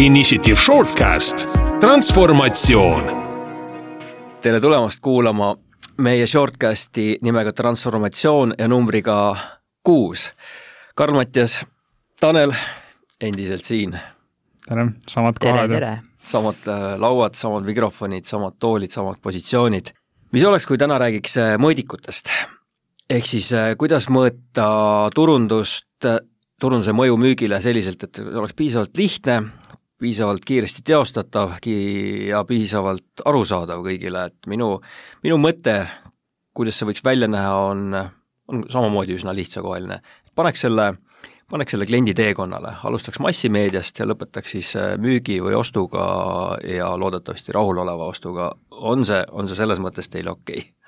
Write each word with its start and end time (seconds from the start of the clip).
Initiative 0.00 0.56
Shortcast, 0.56 1.46
transformatsioon. 1.80 3.02
tere 4.40 4.60
tulemast 4.60 5.00
kuulama 5.04 5.50
meie 6.00 6.26
shortcasti 6.26 7.18
nimega 7.20 7.52
Transformatsioon 7.52 8.54
ja 8.58 8.68
numbriga 8.68 9.36
kuus. 9.84 10.30
Karl-Mattias, 10.96 11.66
Tanel 12.20 12.54
endiselt 13.20 13.68
siin. 13.68 13.98
tere, 14.68 14.88
samad 15.08 15.36
kohad 15.36 15.76
samad 16.24 16.64
äh, 16.64 16.96
lauad, 16.96 17.36
samad 17.36 17.68
mikrofonid, 17.68 18.24
samad 18.24 18.56
toolid, 18.58 18.96
samad 18.96 19.20
positsioonid. 19.22 19.92
mis 20.32 20.44
oleks, 20.44 20.66
kui 20.66 20.78
täna 20.78 20.96
räägiks 20.98 21.36
äh, 21.36 21.58
mõõdikutest? 21.60 22.32
ehk 23.10 23.26
siis 23.26 23.52
äh, 23.52 23.76
kuidas 23.76 24.08
mõõta 24.08 25.10
turundust, 25.14 26.08
turunduse 26.60 26.96
mõju 26.96 27.20
müügile 27.20 27.60
selliselt, 27.60 28.08
et 28.08 28.18
oleks 28.24 28.56
piisavalt 28.56 28.96
lihtne, 28.96 29.42
piisavalt 30.00 30.44
kiiresti 30.46 30.82
teostatav 30.84 31.58
ja 32.28 32.44
piisavalt 32.48 33.24
arusaadav 33.24 33.84
kõigile, 33.84 34.26
et 34.30 34.48
minu, 34.48 34.72
minu 35.24 35.36
mõte, 35.40 35.76
kuidas 36.56 36.80
see 36.80 36.88
võiks 36.88 37.04
välja 37.04 37.28
näha, 37.28 37.52
on, 37.68 37.84
on 38.48 38.64
samamoodi 38.72 39.18
üsna 39.18 39.34
lihtsakoeline. 39.36 40.00
paneks 40.36 40.64
selle, 40.66 40.94
paneks 41.50 41.76
selle 41.76 41.86
kliendi 41.86 42.14
teekonnale, 42.16 42.74
alustaks 42.84 43.20
massimeediast 43.20 44.00
ja 44.00 44.08
lõpetaks 44.08 44.56
siis 44.56 44.74
äh, 44.76 44.96
müügi 44.98 45.40
või 45.44 45.54
ostuga 45.58 46.04
ja 46.64 46.90
loodetavasti 46.96 47.52
rahuloleva 47.52 48.08
ostuga, 48.08 48.52
on 48.70 49.04
see, 49.04 49.22
on 49.32 49.48
see 49.48 49.60
selles 49.60 49.82
mõttes 49.82 50.08
teile 50.08 50.32
okei 50.36 50.64
okay?? 50.64 50.79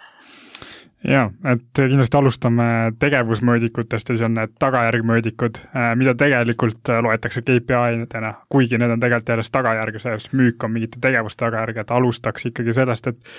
Jaa, 1.07 1.27
et 1.53 1.65
kindlasti 1.75 2.19
alustame 2.19 2.67
tegevusmõõdikutest 3.03 4.13
ja 4.13 4.17
siis 4.17 4.25
on 4.27 4.37
need 4.39 4.55
tagajärgmõõdikud, 4.63 5.59
äh, 5.75 5.91
mida 5.99 6.15
tegelikult 6.19 6.93
äh, 6.93 7.01
loetakse 7.05 7.43
KPI-dena, 7.43 8.33
kuigi 8.53 8.79
need 8.79 8.95
on 8.95 9.03
tegelikult 9.03 9.35
järjest 9.35 9.55
tagajärg, 9.55 9.99
sest 10.03 10.37
müük 10.39 10.63
on 10.65 10.75
mingite 10.77 11.03
tegevuste 11.03 11.45
tagajärg, 11.45 11.83
et 11.83 11.95
alustaks 11.95 12.47
ikkagi 12.53 12.77
sellest, 12.77 13.11
et 13.11 13.35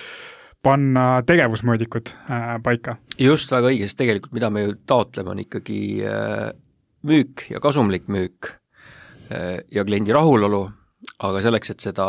panna 0.64 1.06
tegevusmõõdikud 1.28 2.12
äh, 2.12 2.50
paika. 2.64 2.98
just, 3.18 3.52
väga 3.52 3.72
õige, 3.72 3.88
sest 3.88 4.00
tegelikult 4.02 4.36
mida 4.36 4.52
me 4.52 4.66
ju 4.66 4.76
taotleme, 4.86 5.32
on 5.32 5.42
ikkagi 5.44 5.80
müük 7.04 7.48
ja 7.52 7.60
kasumlik 7.64 8.08
müük 8.12 8.54
ja 9.72 9.82
kliendi 9.84 10.12
rahulolu, 10.12 10.66
aga 11.24 11.40
selleks, 11.42 11.72
et 11.72 11.84
seda, 11.84 12.06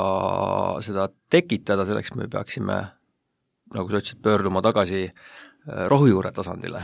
seda 0.84 1.08
tekitada, 1.32 1.86
selleks 1.88 2.12
me 2.16 2.28
peaksime 2.32 2.82
nagu 3.76 3.90
sa 3.90 4.00
ütlesid, 4.00 4.20
pöörduma 4.24 4.62
tagasi 4.64 5.08
äh, 5.08 5.45
rohujuure 5.66 6.32
tasandile 6.32 6.84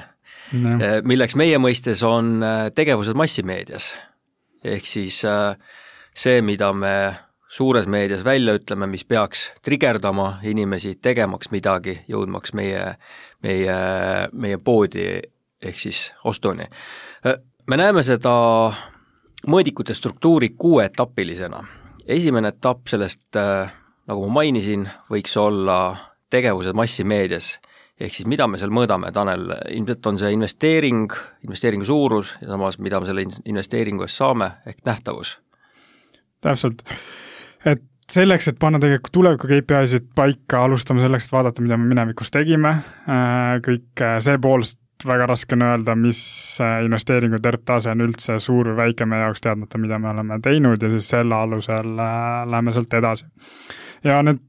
no., 0.53 0.77
äh, 0.77 0.99
milleks 1.07 1.35
meie 1.39 1.59
mõistes 1.61 2.03
on 2.07 2.39
äh, 2.43 2.69
tegevused 2.75 3.17
massimeedias. 3.17 3.91
ehk 4.63 4.85
siis 4.85 5.23
see, 6.13 6.41
mida 6.45 6.69
me 6.73 6.93
suures 7.49 7.87
meedias 7.89 8.23
välja 8.23 8.53
ütleme, 8.59 8.87
mis 8.87 9.03
peaks 9.03 9.49
trigerdama 9.65 10.39
inimesi 10.43 10.95
tegemaks 11.01 11.49
midagi, 11.51 11.97
jõudmaks 12.07 12.53
meie, 12.53 12.83
meie, 13.43 13.77
meie 14.31 14.57
poodi 14.57 15.07
ehk 15.61 15.79
siis 15.79 16.11
ostuni. 16.23 16.67
me 17.67 17.77
näeme 17.77 18.03
seda 18.03 18.35
mõõdikute 19.47 19.93
struktuuri 19.93 20.49
kuuetapilisena. 20.49 21.63
esimene 22.05 22.47
etapp 22.47 22.87
sellest, 22.87 23.25
nagu 24.07 24.27
ma 24.27 24.33
mainisin, 24.41 24.89
võiks 25.09 25.37
olla 25.37 25.97
tegevused 26.29 26.73
massimeedias 26.73 27.57
ehk 28.01 28.15
siis 28.17 28.29
mida 28.29 28.47
me 28.49 28.59
seal 28.61 28.73
mõõdame, 28.73 29.11
Tanel, 29.15 29.47
ilmselt 29.75 30.09
on 30.09 30.19
see 30.21 30.31
investeering, 30.35 31.13
investeeringu 31.45 31.87
suurus 31.87 32.33
ja 32.41 32.51
samas, 32.53 32.79
mida 32.81 32.99
me 33.01 33.09
selle 33.09 33.25
investeeringu 33.45 34.07
eest 34.07 34.21
saame, 34.21 34.51
ehk 34.67 34.83
nähtavus. 34.87 35.37
täpselt, 36.41 36.81
et 37.65 37.83
selleks, 38.11 38.49
et 38.49 38.59
panna 38.59 38.79
tegelikult 38.81 39.13
tuleviku 39.15 39.49
KPI-sid 39.49 40.11
paika, 40.17 40.65
alustame 40.65 41.03
selleks, 41.03 41.27
et 41.27 41.35
vaadata, 41.35 41.63
mida 41.63 41.77
me 41.79 41.89
minevikus 41.89 42.33
tegime, 42.33 42.77
äh, 43.07 43.57
kõik 43.65 44.03
äh, 44.03 44.17
see 44.23 44.39
poolest 44.41 44.79
väga 45.07 45.25
raske 45.31 45.57
on 45.57 45.65
öelda, 45.65 45.95
mis 45.97 46.21
äh, 46.61 46.81
investeeringu 46.85 47.39
tervtase 47.41 47.93
on 47.93 48.05
üldse 48.05 48.37
suur 48.41 48.71
või 48.71 48.79
väike 48.83 49.07
meie 49.09 49.25
jaoks, 49.25 49.41
teadmata, 49.45 49.81
mida 49.81 49.99
me 50.01 50.11
oleme 50.11 50.39
teinud 50.43 50.81
ja 50.81 50.91
siis 50.93 51.09
selle 51.15 51.37
alusel 51.37 51.95
läheme 51.97 52.73
sealt 52.75 52.93
edasi. 52.99 53.29
ja 54.03 54.21
need 54.25 54.43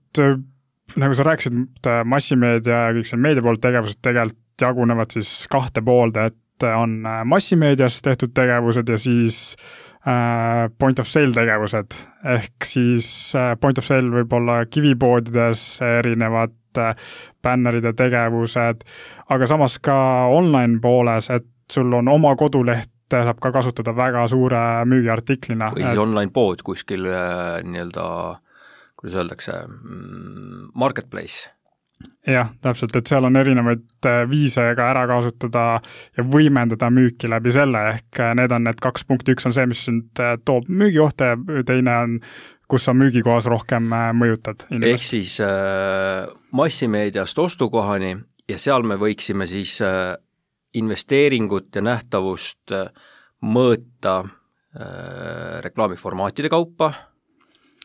nagu 1.00 1.14
sa 1.16 1.26
rääkisid, 1.26 1.58
massimeedia 2.04 2.86
ja 2.86 2.94
kõik 2.96 3.08
see 3.08 3.20
meedia 3.20 3.44
poolt 3.44 3.62
tegevused 3.62 4.00
tegelikult 4.04 4.40
jagunevad 4.62 5.14
siis 5.14 5.30
kahte 5.50 5.82
poolde, 5.84 6.28
et 6.30 6.66
on 6.68 7.00
äh, 7.06 7.22
massimeedias 7.26 8.02
tehtud 8.02 8.34
tegevused 8.34 8.88
ja 8.88 8.98
siis 9.00 9.56
äh, 10.06 10.68
point 10.78 10.98
of 10.98 11.08
sale 11.08 11.32
tegevused. 11.34 11.96
ehk 12.24 12.64
siis 12.64 13.34
äh, 13.36 13.56
point 13.60 13.78
of 13.78 13.86
sale 13.86 14.10
võib 14.12 14.32
olla 14.36 14.62
kivipoodides 14.66 15.64
erinevad 15.98 16.54
äh, 16.78 16.94
bännerid 17.42 17.84
ja 17.84 17.92
tegevused, 17.92 18.84
aga 19.28 19.46
samas 19.50 19.78
ka 19.82 19.96
online 20.30 20.80
pooles, 20.80 21.30
et 21.30 21.48
sul 21.72 21.92
on 21.94 22.08
oma 22.08 22.36
koduleht, 22.36 22.90
saab 23.12 23.42
ka 23.44 23.50
kasutada 23.52 23.92
väga 23.96 24.24
suure 24.28 24.60
müügiartiklina. 24.88 25.72
või 25.74 25.82
siis 25.82 25.92
et... 25.92 26.00
online 26.00 26.32
pood 26.32 26.62
kuskil 26.64 27.06
äh, 27.10 27.60
nii-öelda 27.66 28.06
äh, 28.30 28.40
kuidas 29.02 29.18
öeldakse, 29.18 29.58
mm, 29.66 30.70
marketplace. 30.78 31.50
jah, 32.26 32.48
täpselt, 32.62 32.96
et 32.98 33.06
seal 33.06 33.26
on 33.28 33.36
erinevaid 33.38 34.08
äh, 34.10 34.22
viise 34.30 34.64
ka 34.78 34.88
ära 34.90 35.04
kasutada 35.10 35.66
ja 36.16 36.24
võimendada 36.26 36.88
müüki 36.90 37.30
läbi 37.30 37.52
selle, 37.54 37.84
ehk 37.92 38.22
äh, 38.22 38.32
need 38.38 38.54
on 38.54 38.66
need 38.66 38.80
kaks 38.82 39.06
punkti, 39.06 39.36
üks 39.36 39.46
on 39.46 39.54
see, 39.54 39.68
mis 39.70 39.84
sind 39.86 40.22
äh, 40.22 40.34
toob 40.44 40.66
müügiohte 40.70 41.34
ja 41.36 41.62
teine 41.66 41.94
on, 42.06 42.18
kus 42.70 42.88
sa 42.88 42.94
müügikohas 42.96 43.46
rohkem 43.50 43.90
mõjutad 44.18 44.66
inimest. 44.70 44.92
ehk 44.94 45.06
siis 45.12 45.38
äh, 45.44 46.26
massimeediast 46.56 47.38
ostukohani 47.38 48.16
ja 48.50 48.58
seal 48.60 48.84
me 48.86 48.98
võiksime 49.00 49.46
siis 49.50 49.76
äh, 49.84 50.14
investeeringut 50.78 51.74
ja 51.76 51.84
nähtavust 51.84 52.74
äh, 52.74 52.90
mõõta 53.42 54.20
äh, 54.22 55.60
reklaamiformaatide 55.64 56.50
kaupa 56.52 56.92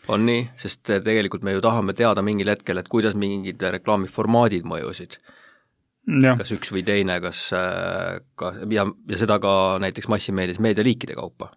on 0.08 0.28
nii, 0.28 0.46
sest 0.62 0.86
tegelikult 0.86 1.44
me 1.44 1.56
ju 1.56 1.64
tahame 1.64 1.96
teada 1.98 2.24
mingil 2.26 2.52
hetkel, 2.52 2.80
et 2.80 2.88
kuidas 2.92 3.18
mingid 3.20 3.62
reklaamiformaadid 3.78 4.68
mõjusid. 4.68 5.20
kas 6.24 6.54
üks 6.56 6.72
või 6.72 6.86
teine, 6.88 7.20
kas, 7.20 7.50
ka 8.40 8.54
ja, 8.72 8.86
ja 9.10 9.18
seda 9.20 9.40
ka 9.44 9.52
näiteks 9.84 10.08
massimeedias 10.08 10.62
meedialiikide 10.64 11.18
kaupa? 11.20 11.52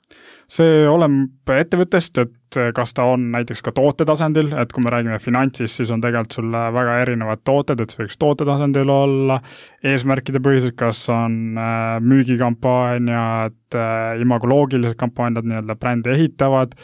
see 0.50 0.82
oleneb 0.90 1.52
ettevõttest, 1.54 2.18
et 2.18 2.58
kas 2.74 2.94
ta 2.96 3.04
on 3.12 3.28
näiteks 3.30 3.62
ka 3.62 3.72
toote 3.74 4.02
tasandil, 4.08 4.50
et 4.58 4.72
kui 4.74 4.82
me 4.82 4.90
räägime 4.90 5.20
finantsist, 5.22 5.78
siis 5.78 5.92
on 5.94 6.02
tegelikult 6.02 6.34
sul 6.40 6.50
väga 6.50 6.96
erinevad 7.04 7.44
tooted, 7.46 7.78
et 7.78 7.94
see 7.94 8.02
võiks 8.02 8.18
toote 8.18 8.46
tasandil 8.48 8.90
olla, 8.90 9.38
eesmärkide 9.86 10.42
põhiselt, 10.42 10.74
kas 10.80 11.04
on 11.14 11.54
äh, 11.54 12.00
müügikampaaniad, 12.02 13.60
äh, 13.78 14.22
imagoloogilised 14.24 14.98
kampaaniad 14.98 15.46
nii-öelda 15.46 15.78
brändi 15.78 16.16
ehitavad, 16.16 16.74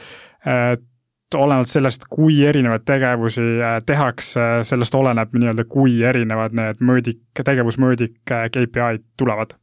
et 0.46 0.86
olenevalt 1.34 1.70
sellest, 1.70 2.06
kui 2.10 2.38
erinevaid 2.46 2.84
tegevusi 2.86 3.42
äh, 3.42 3.78
tehakse, 3.86 4.44
sellest 4.68 4.94
oleneb 4.94 5.34
nii-öelda, 5.34 5.66
kui 5.68 5.98
erinevad 6.06 6.54
need 6.56 6.82
mõõdik, 6.86 7.22
tegevusmõõdik 7.42 8.18
äh, 8.30 8.46
KPI-d 8.54 9.02
tulevad. 9.18 9.56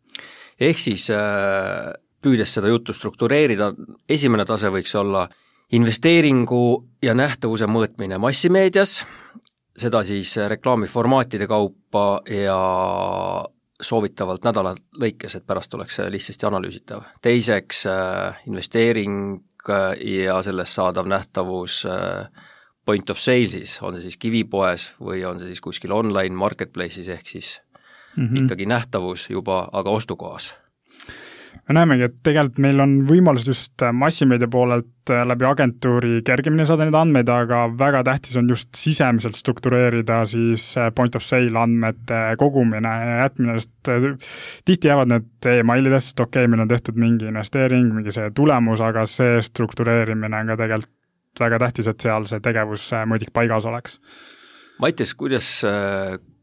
ehk 0.60 0.80
siis 0.80 1.10
äh, 1.12 1.94
püüdes 2.24 2.54
seda 2.54 2.68
juttu 2.68 2.94
struktureerida, 2.94 3.74
esimene 4.10 4.46
tase 4.46 4.72
võiks 4.72 4.96
olla 4.96 5.28
investeeringu 5.72 6.84
ja 7.02 7.16
nähtavuse 7.16 7.66
mõõtmine 7.68 8.20
massimeedias, 8.20 9.02
seda 9.76 10.04
siis 10.04 10.36
reklaamiformaatide 10.38 11.48
kaupa 11.48 12.22
ja 12.30 12.60
soovitavalt 13.82 14.44
nädala 14.44 14.76
lõikes, 15.00 15.36
et 15.36 15.48
pärast 15.48 15.74
oleks 15.74 15.96
see 15.96 16.12
lihtsasti 16.12 16.46
analüüsitav. 16.46 17.02
teiseks 17.22 17.84
investeering 18.48 19.42
ja 20.06 20.42
sellest 20.44 20.74
saadav 20.74 21.08
nähtavus 21.08 21.86
äh, 21.86 22.28
point 22.86 23.10
of 23.10 23.18
sales'is, 23.18 23.78
on 23.82 23.96
see 23.96 24.10
siis 24.10 24.18
kivipoes 24.18 24.90
või 25.00 25.24
on 25.26 25.40
see 25.40 25.54
siis 25.54 25.62
kuskil 25.64 25.92
online 25.96 26.36
marketplace'is, 26.36 27.10
ehk 27.10 27.28
siis 27.28 27.62
mm 28.16 28.28
-hmm. 28.28 28.44
ikkagi 28.44 28.66
nähtavus 28.66 29.30
juba, 29.30 29.70
aga 29.72 29.90
ostukohas 29.90 30.54
me 31.70 31.76
näemegi, 31.78 32.08
et 32.08 32.16
tegelikult 32.26 32.60
meil 32.64 32.82
on 32.84 32.96
võimalus 33.08 33.46
just 33.48 33.84
massimeedia 33.96 34.50
poolelt 34.52 35.12
äh, 35.14 35.22
läbi 35.28 35.46
agentuuri 35.48 36.20
kergemini 36.28 36.66
saada 36.68 36.88
neid 36.88 36.98
andmeid, 37.00 37.30
aga 37.32 37.64
väga 37.80 38.02
tähtis 38.10 38.36
on 38.40 38.50
just 38.52 38.74
sisemiselt 38.76 39.38
struktureerida 39.40 40.24
siis 40.30 40.66
äh, 40.80 40.90
point 40.96 41.16
of 41.16 41.24
sale 41.24 41.60
andmete 41.60 42.20
kogumine 42.42 42.92
ja 42.92 43.16
jätmine, 43.24 43.56
sest 43.62 43.94
äh, 43.94 44.36
tihti 44.68 44.92
jäävad 44.92 45.14
need 45.14 45.50
emailidesse, 45.54 46.12
et 46.12 46.26
okei 46.26 46.44
okay,, 46.44 46.52
meil 46.52 46.66
on 46.66 46.74
tehtud 46.74 47.00
mingi 47.00 47.32
investeering, 47.32 47.94
mingi 47.96 48.16
see 48.16 48.28
tulemus, 48.36 48.84
aga 48.84 49.08
see 49.08 49.40
struktureerimine 49.48 50.44
on 50.44 50.54
ka 50.54 50.60
tegelikult 50.66 50.92
väga 51.40 51.64
tähtis, 51.64 51.88
et 51.90 52.04
seal 52.04 52.28
see 52.30 52.44
tegevusmõõdik 52.44 53.32
paigas 53.34 53.66
oleks. 53.66 53.98
Mattias, 54.84 55.16
kuidas, 55.18 55.48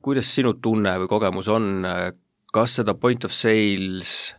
kuidas 0.02 0.32
sinu 0.34 0.56
tunne 0.62 0.96
või 1.02 1.10
kogemus 1.10 1.46
on, 1.52 1.84
kas 2.50 2.80
seda 2.80 2.96
point 2.98 3.26
of 3.26 3.34
sales 3.34 4.32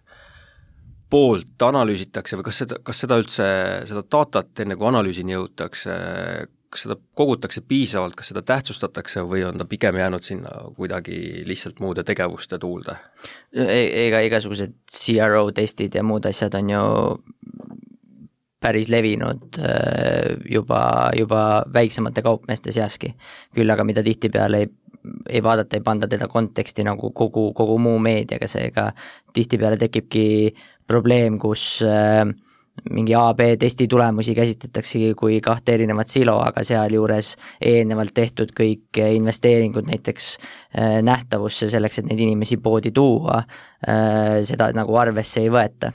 poolt 1.12 1.68
analüüsitakse 1.68 2.40
või 2.40 2.48
kas 2.48 2.64
seda, 2.64 2.80
kas 2.88 3.04
seda 3.04 3.20
üldse, 3.20 3.46
seda 3.90 4.04
datat, 4.08 4.54
enne 4.64 4.78
kui 4.80 4.88
analüüsini 4.88 5.36
jõutakse, 5.36 5.96
kas 6.72 6.86
seda 6.86 6.96
kogutakse 7.20 7.64
piisavalt, 7.68 8.16
kas 8.18 8.32
seda 8.32 8.44
tähtsustatakse 8.48 9.26
või 9.28 9.44
on 9.48 9.60
ta 9.60 9.68
pigem 9.68 10.00
jäänud 10.00 10.24
sinna 10.26 10.54
kuidagi 10.78 11.44
lihtsalt 11.48 11.84
muude 11.84 12.06
tegevuste 12.08 12.60
tuulde? 12.62 12.96
ega 13.52 14.24
igasugused 14.28 14.78
CRO 14.88 15.50
testid 15.56 16.00
ja 16.00 16.04
muud 16.08 16.30
asjad 16.32 16.56
on 16.60 16.72
ju 16.72 16.84
päris 18.62 18.90
levinud 18.94 19.58
äh, 19.60 20.38
juba, 20.50 21.10
juba 21.18 21.64
väiksemate 21.74 22.22
kaupmeeste 22.22 22.72
seaski. 22.72 23.16
küll 23.56 23.74
aga 23.74 23.84
mida 23.84 24.04
tihtipeale 24.06 24.64
ei, 24.64 24.70
ei 25.30 25.44
vaadata, 25.44 25.76
ei 25.76 25.82
panda 25.82 26.08
teda 26.08 26.28
konteksti 26.28 26.86
nagu 26.86 27.10
kogu, 27.12 27.50
kogu 27.58 27.78
muu 27.82 27.98
meediaga, 28.00 28.48
seega 28.48 28.92
tihtipeale 29.34 29.78
tekibki 29.82 30.54
probleem, 30.92 31.40
kus 31.42 31.66
äh, 31.88 32.26
mingi 32.90 33.16
A-B 33.16 33.56
testi 33.60 33.88
tulemusi 33.88 34.36
käsitletaksegi 34.36 35.14
kui 35.18 35.40
kahte 35.44 35.76
erinevat 35.76 36.10
silo, 36.10 36.38
aga 36.42 36.64
sealjuures 36.66 37.34
eelnevalt 37.68 38.14
tehtud 38.16 38.54
kõik 38.58 39.02
investeeringud 39.02 39.90
näiteks 39.90 40.30
äh, 40.38 41.00
nähtavusse 41.06 41.70
selleks, 41.72 42.00
et 42.00 42.10
neid 42.10 42.24
inimesi 42.24 42.58
poodi 42.64 42.94
tuua, 42.96 43.44
äh, 43.88 44.40
seda 44.48 44.72
nagu 44.78 44.98
arvesse 44.98 45.44
ei 45.44 45.52
võeta. 45.54 45.92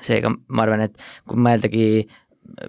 seega 0.00 0.30
ma 0.48 0.62
arvan, 0.64 0.80
et 0.88 0.96
kui 1.28 1.38
mõeldagi 1.38 1.88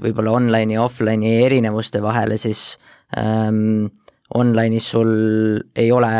võib-olla 0.01 0.35
online'i 0.37 0.75
ja 0.77 0.83
offline'i 0.85 1.45
erinevuste 1.45 2.01
vahele, 2.01 2.37
siis 2.37 2.77
ähm, 3.17 3.87
online'is 4.33 4.91
sul 4.93 5.09
ei 5.75 5.91
ole, 5.91 6.11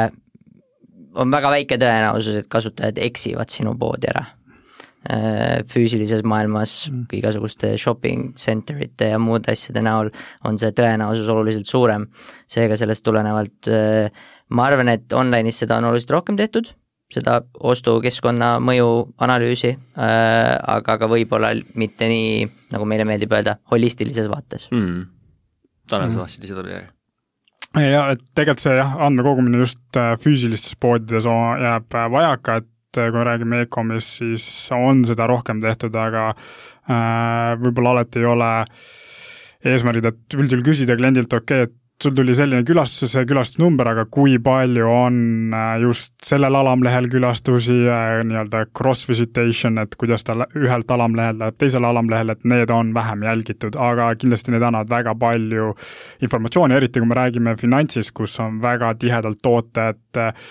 on 1.16 1.32
väga 1.32 1.52
väike 1.54 1.78
tõenäosus, 1.78 2.42
et 2.42 2.50
kasutajad 2.50 2.98
eksivad 3.06 3.54
sinu 3.54 3.78
poodi 3.80 4.10
ära 4.12 4.26
füüsilises 5.69 6.24
maailmas 6.25 6.88
mm. 6.92 7.04
igasuguste 7.19 7.75
shopping 7.78 8.31
center'ite 8.40 9.12
ja 9.12 9.19
muude 9.22 9.54
asjade 9.54 9.84
näol 9.86 10.10
on 10.48 10.57
see 10.62 10.72
tõenäosus 10.75 11.30
oluliselt 11.30 11.69
suurem. 11.69 12.07
seega 12.48 12.78
sellest 12.80 13.04
tulenevalt 13.06 13.69
äh, 13.69 14.25
ma 14.50 14.66
arvan, 14.69 14.90
et 14.94 15.13
online'is 15.13 15.62
seda 15.63 15.80
on 15.80 15.90
oluliselt 15.90 16.13
rohkem 16.16 16.38
tehtud, 16.40 16.72
seda 17.13 17.40
ostukeskkonna 17.72 18.56
mõju 18.63 18.90
analüüsi 19.22 19.75
äh,, 19.75 20.56
aga 20.75 20.98
ka 21.02 21.10
võib-olla 21.10 21.54
mitte 21.78 22.10
nii, 22.10 22.46
nagu 22.74 22.90
meile 22.90 23.06
meeldib 23.08 23.34
öelda, 23.36 23.60
holistilises 23.72 24.30
vaates 24.31 24.69
mm.. 24.74 25.06
Tanel, 25.90 26.10
sa 26.10 26.24
tahtsid 26.24 26.46
lisada 26.48 26.66
midagi? 26.66 26.90
ja 27.86 28.06
et 28.16 28.24
tegelikult 28.34 28.63
see 28.63 28.78
jah, 28.78 28.96
andmekogumine 29.06 29.62
just 29.62 30.00
äh, 30.01 30.16
füüsilistes 30.22 30.78
poodides 30.81 31.28
jääb 31.30 32.00
vajaka, 32.13 32.62
et 32.62 32.72
kui 33.00 33.20
me 33.20 33.26
räägime 33.28 33.64
e-com'ist, 33.66 34.20
siis 34.22 34.46
on 34.76 35.04
seda 35.08 35.28
rohkem 35.30 35.62
tehtud, 35.64 35.96
aga 36.00 36.30
äh, 36.32 37.56
võib-olla 37.62 37.98
alati 37.98 38.22
ei 38.22 38.30
ole 38.30 38.52
eesmärgid, 39.66 40.12
et 40.12 40.38
üldjuhul 40.38 40.66
küsida 40.66 40.98
kliendilt, 41.00 41.34
okei 41.34 41.66
okay,, 41.66 41.70
et 41.70 41.85
sul 42.04 42.12
tuli 42.16 42.34
selline 42.36 42.66
külastus, 42.68 43.14
see 43.14 43.24
külastusnumber, 43.28 43.88
aga 43.94 44.04
kui 44.12 44.36
palju 44.44 44.88
on 44.92 45.20
äh, 45.56 45.78
just 45.86 46.12
sellel 46.28 46.58
alamlehel 46.60 47.08
külastusi, 47.12 47.76
äh, 47.88 48.20
nii-öelda 48.28 48.66
cross 48.76 49.08
visitation, 49.08 49.80
et 49.80 49.96
kuidas 50.00 50.26
ta 50.28 50.36
ühelt 50.60 50.92
alamlehelt 50.92 51.40
läheb 51.40 51.60
teisele 51.62 51.88
alamlehele, 51.88 52.36
et 52.36 52.48
need 52.52 52.74
on 52.76 52.92
vähem 52.96 53.24
jälgitud, 53.24 53.78
aga 53.80 54.10
kindlasti 54.20 54.52
need 54.52 54.66
annavad 54.68 54.92
väga 54.92 55.16
palju 55.22 55.72
informatsiooni, 56.28 56.76
eriti 56.76 57.00
kui 57.00 57.12
me 57.12 57.20
räägime 57.20 57.56
finantsist, 57.62 58.12
kus 58.18 58.36
on 58.44 58.60
väga 58.64 58.92
tihedalt 59.00 59.40
tooted 59.46 60.20
äh, 60.20 60.50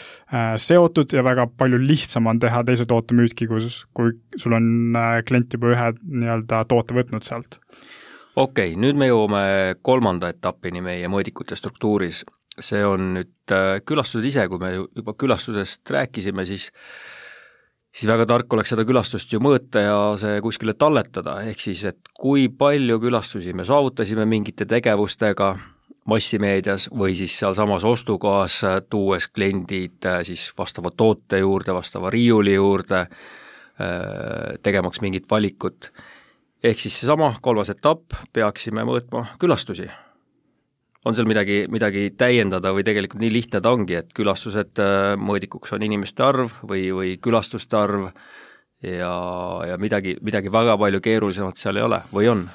seotud 0.61 1.13
ja 1.13 1.27
väga 1.27 1.47
palju 1.61 1.83
lihtsam 1.83 2.31
on 2.33 2.41
teha 2.41 2.65
teise 2.65 2.89
toote 2.89 3.17
müüki, 3.17 3.51
kus, 3.51 3.83
kui 3.93 4.17
sul 4.41 4.57
on 4.57 4.97
klient 5.29 5.53
juba 5.53 5.75
ühe 5.77 5.93
nii-öelda 6.01 6.65
toote 6.73 6.97
võtnud 6.97 7.27
sealt 7.27 7.61
okei 8.37 8.73
okay,, 8.73 8.81
nüüd 8.81 8.99
me 8.99 9.09
jõuame 9.09 9.43
kolmanda 9.83 10.31
etapini 10.35 10.83
meie 10.83 11.11
mõõdikute 11.11 11.57
struktuuris. 11.59 12.25
see 12.55 12.85
on 12.87 13.15
nüüd 13.17 13.51
äh, 13.51 13.81
külastused 13.83 14.27
ise, 14.29 14.47
kui 14.49 14.61
me 14.63 14.75
juba 14.77 15.15
külastusest 15.19 15.91
rääkisime, 15.91 16.45
siis 16.47 16.71
siis 17.95 18.07
väga 18.07 18.27
tark 18.27 18.53
oleks 18.53 18.71
seda 18.71 18.85
külastust 18.87 19.33
ju 19.33 19.41
mõõta 19.43 19.83
ja 19.83 19.97
see 20.19 20.41
kuskile 20.43 20.75
talletada, 20.79 21.41
ehk 21.43 21.61
siis 21.61 21.85
et 21.85 21.99
kui 22.15 22.49
palju 22.49 23.01
külastusi 23.03 23.55
me 23.55 23.67
saavutasime 23.67 24.27
mingite 24.27 24.67
tegevustega 24.71 25.55
massimeedias 26.07 26.89
või 26.95 27.17
siis 27.19 27.35
sealsamas 27.39 27.85
ostukohas, 27.85 28.61
äh, 28.65 28.81
tuues 28.91 29.27
kliendid 29.29 30.07
äh, 30.07 30.23
siis 30.23 30.53
vastava 30.59 30.91
toote 30.91 31.43
juurde, 31.43 31.75
vastava 31.75 32.11
riiuli 32.11 32.55
juurde, 32.55 33.07
tegemaks 34.63 35.01
mingit 35.03 35.25
valikut 35.27 35.89
ehk 36.65 36.81
siis 36.81 36.97
seesama 37.01 37.35
kolmas 37.45 37.71
etapp, 37.73 38.17
peaksime 38.33 38.85
mõõtma 38.89 39.27
külastusi. 39.41 39.91
on 41.05 41.13
seal 41.13 41.27
midagi, 41.29 41.67
midagi 41.69 42.15
täiendada 42.17 42.73
või 42.73 42.85
tegelikult 42.85 43.21
nii 43.21 43.33
lihtne 43.33 43.61
ta 43.61 43.75
ongi, 43.77 43.99
et 43.99 44.15
külastused 44.17 44.81
äh, 44.81 45.17
mõõdikuks 45.21 45.75
on 45.77 45.83
inimeste 45.85 46.25
arv 46.25 46.55
või, 46.65 46.89
või 46.97 47.11
külastuste 47.21 47.77
arv 47.77 48.07
ja, 48.81 49.13
ja 49.69 49.77
midagi, 49.77 50.17
midagi 50.25 50.53
väga 50.53 50.79
palju 50.81 51.01
keerulisemat 51.05 51.61
seal 51.61 51.77
ei 51.77 51.85
ole 51.85 52.01
või 52.13 52.31
on? 52.33 52.47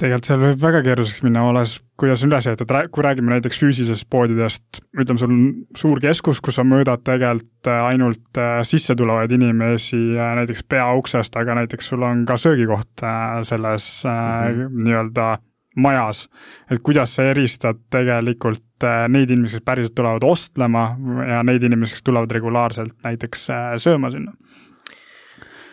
Tegelikult 0.00 0.26
seal 0.26 0.40
võib 0.42 0.58
väga 0.62 0.80
keeruliseks 0.88 1.22
minna, 1.22 1.44
olles, 1.46 1.76
kuidas 2.00 2.24
on 2.24 2.32
üles 2.32 2.48
jäetud, 2.48 2.72
kui 2.90 3.04
räägime 3.06 3.30
näiteks 3.30 3.60
füüsilisest 3.62 4.08
poodidest, 4.10 4.80
ütleme, 4.90 5.20
sul 5.20 5.30
on 5.30 5.42
suur 5.78 6.00
keskus, 6.02 6.40
kus 6.42 6.58
sa 6.58 6.64
mõõdad 6.66 7.04
tegelikult 7.06 7.70
äh, 7.70 7.82
ainult 7.92 8.40
äh, 8.42 8.58
sisse 8.66 8.96
tulevaid 8.98 9.32
inimesi 9.36 10.00
näiteks 10.18 10.64
peauksest, 10.70 11.38
aga 11.38 11.60
näiteks 11.60 11.92
sul 11.92 12.02
on 12.06 12.24
ka 12.26 12.36
söögikoht 12.40 13.04
äh, 13.06 13.40
selles 13.46 13.88
mm 14.04 14.58
-hmm. 14.58 14.86
nii-öelda 14.88 15.28
majas. 15.76 16.28
et 16.70 16.82
kuidas 16.82 17.14
sa 17.14 17.22
eristad 17.30 17.78
tegelikult 17.90 18.62
neid 19.08 19.30
inimesi, 19.30 19.56
kes 19.56 19.64
päriselt 19.64 19.94
tulevad 19.94 20.22
ostlema 20.22 20.96
ja 21.28 21.42
neid 21.42 21.62
inimesi, 21.62 21.94
kes 21.94 22.02
tulevad 22.02 22.30
regulaarselt 22.30 22.94
näiteks 23.04 23.46
sööma 23.78 24.10
sinna 24.10 24.32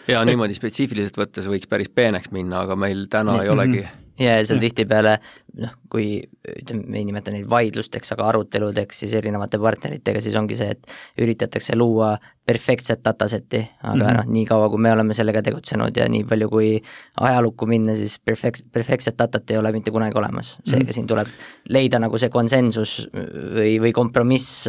ja 0.07 0.25
niimoodi 0.25 0.53
spetsiifiliselt 0.53 1.17
võttes 1.17 1.47
võiks 1.47 1.69
päris 1.69 1.89
peeneks 1.89 2.31
minna, 2.31 2.62
aga 2.65 2.75
meil 2.75 3.06
täna 3.09 3.31
mm 3.31 3.38
-hmm. 3.38 3.44
ei 3.44 3.50
olegi 3.50 3.88
Ja, 4.21 4.38
it's 4.39 4.51
a 4.51 4.53
yeah. 4.53 4.59
Noh, 5.59 5.74
kui 5.92 6.21
ütleme, 6.48 6.86
me 6.88 7.01
ei 7.01 7.07
nimeta 7.07 7.33
neid 7.33 7.48
vaidlusteks, 7.51 8.13
aga 8.15 8.30
aruteludeks 8.31 9.03
siis 9.03 9.15
erinevate 9.18 9.59
partneritega, 9.59 10.21
siis 10.24 10.38
ongi 10.39 10.56
see, 10.59 10.71
et 10.75 11.21
üritatakse 11.21 11.75
luua 11.75 12.15
perfektset 12.45 13.03
dataset'i, 13.06 13.62
aga 13.83 13.95
mm 13.95 14.01
-hmm. 14.01 14.18
noh, 14.18 14.25
niikaua 14.33 14.69
kui 14.69 14.80
me 14.81 14.92
oleme 14.92 15.13
sellega 15.13 15.42
tegutsenud 15.42 15.98
ja 15.98 16.07
nii 16.09 16.24
palju, 16.24 16.50
kui 16.50 16.69
ajalukku 17.21 17.65
minna, 17.65 17.95
siis 17.95 18.19
perfekt, 18.19 18.65
perfektset 18.71 19.18
datat 19.18 19.51
ei 19.51 19.57
ole 19.57 19.71
mitte 19.71 19.92
kunagi 19.92 20.18
olemas. 20.18 20.57
seega 20.65 20.83
mm 20.83 20.88
-hmm. 20.88 20.94
siin 20.94 21.07
tuleb 21.07 21.27
leida 21.70 22.00
nagu 22.00 22.17
see 22.17 22.29
konsensus 22.29 23.10
või, 23.55 23.79
või 23.81 23.91
kompromiss, 23.91 24.67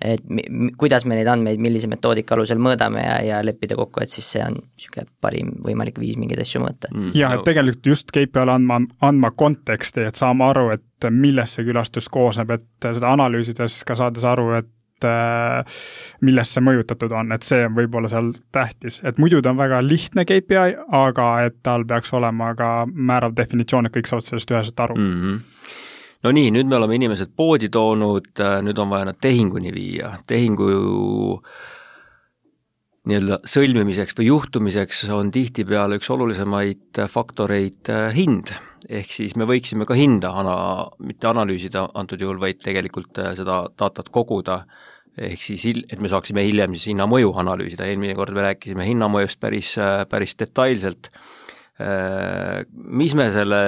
et 0.00 0.22
mi, 0.28 0.42
kuidas 0.78 1.04
me 1.04 1.14
neid 1.14 1.26
andmeid, 1.26 1.58
millise 1.58 1.86
metoodika 1.86 2.34
alusel 2.34 2.58
mõõdame 2.58 3.04
ja, 3.04 3.22
ja 3.22 3.44
leppida 3.44 3.76
kokku, 3.76 4.00
et 4.02 4.10
siis 4.10 4.32
see 4.32 4.44
on 4.44 4.54
niisugune 4.54 5.06
parim 5.20 5.52
võimalik 5.64 5.98
viis 5.98 6.16
mingeid 6.16 6.40
asju 6.40 6.60
mõõta 6.60 6.88
mm. 6.94 7.00
-hmm. 7.00 7.18
jah, 7.18 7.34
et 7.34 7.44
tegelikult 7.44 7.86
just 7.86 8.10
KPI-le 8.10 8.52
andma, 8.52 8.80
andma 9.00 9.30
konteksti, 9.30 10.00
et 10.00 10.16
saame 10.18 10.48
aru, 10.50 10.68
et 10.76 11.10
millest 11.10 11.58
see 11.58 11.68
külastus 11.68 12.08
koosneb, 12.12 12.50
et 12.56 12.88
seda 12.88 13.12
analüüsides 13.14 13.82
ka 13.88 13.96
saades 13.98 14.26
aru, 14.26 14.50
et 14.58 15.06
äh, 15.08 15.78
millest 16.26 16.56
see 16.56 16.64
mõjutatud 16.64 17.14
on, 17.14 17.32
et 17.36 17.46
see 17.46 17.64
on 17.66 17.76
võib-olla 17.78 18.10
seal 18.12 18.32
tähtis, 18.54 19.00
et 19.06 19.20
muidu 19.22 19.42
ta 19.42 19.54
on 19.54 19.60
väga 19.60 19.80
lihtne 19.86 20.26
KPI, 20.28 20.76
aga 20.98 21.28
et 21.48 21.60
tal 21.66 21.86
peaks 21.88 22.12
olema 22.18 22.54
ka 22.58 22.72
määrav 22.88 23.36
definitsioon, 23.38 23.88
et 23.88 23.96
kõik 23.96 24.10
saavad 24.10 24.26
sellest 24.26 24.56
üheselt 24.56 24.86
aru. 24.86 24.98
Mm. 24.98 25.22
-hmm 25.22 25.40
no 26.24 26.32
nii, 26.34 26.50
nüüd 26.50 26.66
me 26.66 26.76
oleme 26.76 26.96
inimesed 26.98 27.30
poodi 27.36 27.68
toonud, 27.70 28.40
nüüd 28.66 28.78
on 28.82 28.90
vaja 28.90 29.08
nad 29.10 29.18
tehinguni 29.22 29.70
viia, 29.74 30.16
tehingu 30.26 30.70
nii-öelda 33.08 33.38
sõlmimiseks 33.48 34.16
või 34.18 34.26
juhtumiseks 34.28 35.06
on 35.14 35.30
tihtipeale 35.32 35.96
üks 35.98 36.10
olulisemaid 36.12 37.00
faktoreid 37.08 37.88
äh, 37.92 38.10
hind, 38.16 38.52
ehk 38.84 39.12
siis 39.14 39.36
me 39.40 39.46
võiksime 39.48 39.86
ka 39.88 39.96
hinda 39.96 40.34
ana-, 40.40 40.88
mitte 41.00 41.30
analüüsida 41.30 41.86
antud 41.98 42.20
juhul, 42.20 42.40
vaid 42.42 42.60
tegelikult 42.64 43.20
äh, 43.22 43.32
seda 43.38 43.62
datat 43.80 44.10
koguda, 44.12 44.60
ehk 45.16 45.42
siis 45.42 45.64
hil-, 45.70 45.86
et 45.88 46.02
me 46.04 46.10
saaksime 46.12 46.44
hiljem 46.44 46.76
siis 46.76 46.90
hinnamõju 46.92 47.32
analüüsida, 47.40 47.88
eelmine 47.88 48.16
kord 48.18 48.36
me 48.36 48.44
rääkisime 48.50 48.86
hinnamõjust 48.90 49.40
päris, 49.40 49.72
äh, 49.80 50.02
päris 50.10 50.36
detailselt, 50.38 51.12
mis 52.74 53.12
me 53.14 53.28
selle 53.30 53.58